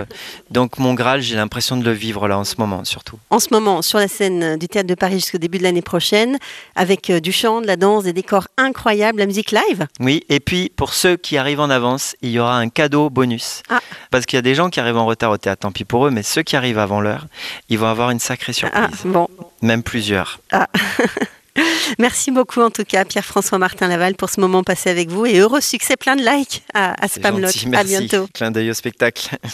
donc, 0.51 0.77
mon 0.77 0.93
Graal, 0.93 1.21
j'ai 1.21 1.35
l'impression 1.35 1.77
de 1.77 1.83
le 1.83 1.91
vivre 1.91 2.27
là 2.27 2.37
en 2.37 2.43
ce 2.43 2.55
moment, 2.57 2.83
surtout. 2.85 3.19
En 3.29 3.39
ce 3.39 3.49
moment, 3.51 3.81
sur 3.81 3.99
la 3.99 4.07
scène 4.07 4.57
du 4.57 4.67
Théâtre 4.67 4.87
de 4.87 4.95
Paris 4.95 5.15
jusqu'au 5.15 5.37
début 5.37 5.57
de 5.57 5.63
l'année 5.63 5.81
prochaine, 5.81 6.37
avec 6.75 7.09
euh, 7.09 7.19
du 7.19 7.31
chant, 7.31 7.61
de 7.61 7.67
la 7.67 7.75
danse, 7.75 8.03
des 8.03 8.13
décors 8.13 8.47
incroyables, 8.57 9.19
la 9.19 9.25
musique 9.25 9.51
live. 9.51 9.87
Oui, 9.99 10.23
et 10.29 10.39
puis 10.39 10.71
pour 10.75 10.93
ceux 10.93 11.17
qui 11.17 11.37
arrivent 11.37 11.59
en 11.59 11.69
avance, 11.69 12.15
il 12.21 12.31
y 12.31 12.39
aura 12.39 12.57
un 12.57 12.69
cadeau 12.69 13.09
bonus. 13.09 13.63
Ah. 13.69 13.79
Parce 14.11 14.25
qu'il 14.25 14.37
y 14.37 14.39
a 14.39 14.43
des 14.43 14.55
gens 14.55 14.69
qui 14.69 14.79
arrivent 14.79 14.97
en 14.97 15.05
retard 15.05 15.31
au 15.31 15.37
théâtre, 15.37 15.61
tant 15.61 15.71
pis 15.71 15.85
pour 15.85 16.07
eux, 16.07 16.11
mais 16.11 16.23
ceux 16.23 16.43
qui 16.43 16.55
arrivent 16.55 16.79
avant 16.79 17.01
l'heure, 17.01 17.27
ils 17.69 17.77
vont 17.77 17.87
avoir 17.87 18.11
une 18.11 18.19
sacrée 18.19 18.53
surprise. 18.53 18.83
Ah, 18.83 19.07
bon. 19.07 19.27
Même 19.61 19.83
plusieurs. 19.83 20.39
Ah. 20.51 20.67
Merci 21.99 22.31
beaucoup 22.31 22.61
en 22.61 22.69
tout 22.69 22.83
cas 22.83 23.05
Pierre-François 23.05 23.57
Martin 23.57 23.87
Laval 23.87 24.15
pour 24.15 24.29
ce 24.29 24.39
moment 24.39 24.63
passé 24.63 24.89
avec 24.89 25.09
vous 25.09 25.25
et 25.25 25.39
heureux 25.39 25.61
succès, 25.61 25.95
plein 25.95 26.15
de 26.15 26.23
likes 26.23 26.63
à, 26.73 27.01
à 27.03 27.07
Spamlot. 27.07 27.49
À 27.73 27.83
bientôt. 27.83 28.27
Clin 28.33 28.51
d'œil 28.51 28.71
au 28.71 28.73
spectacle. 28.73 29.37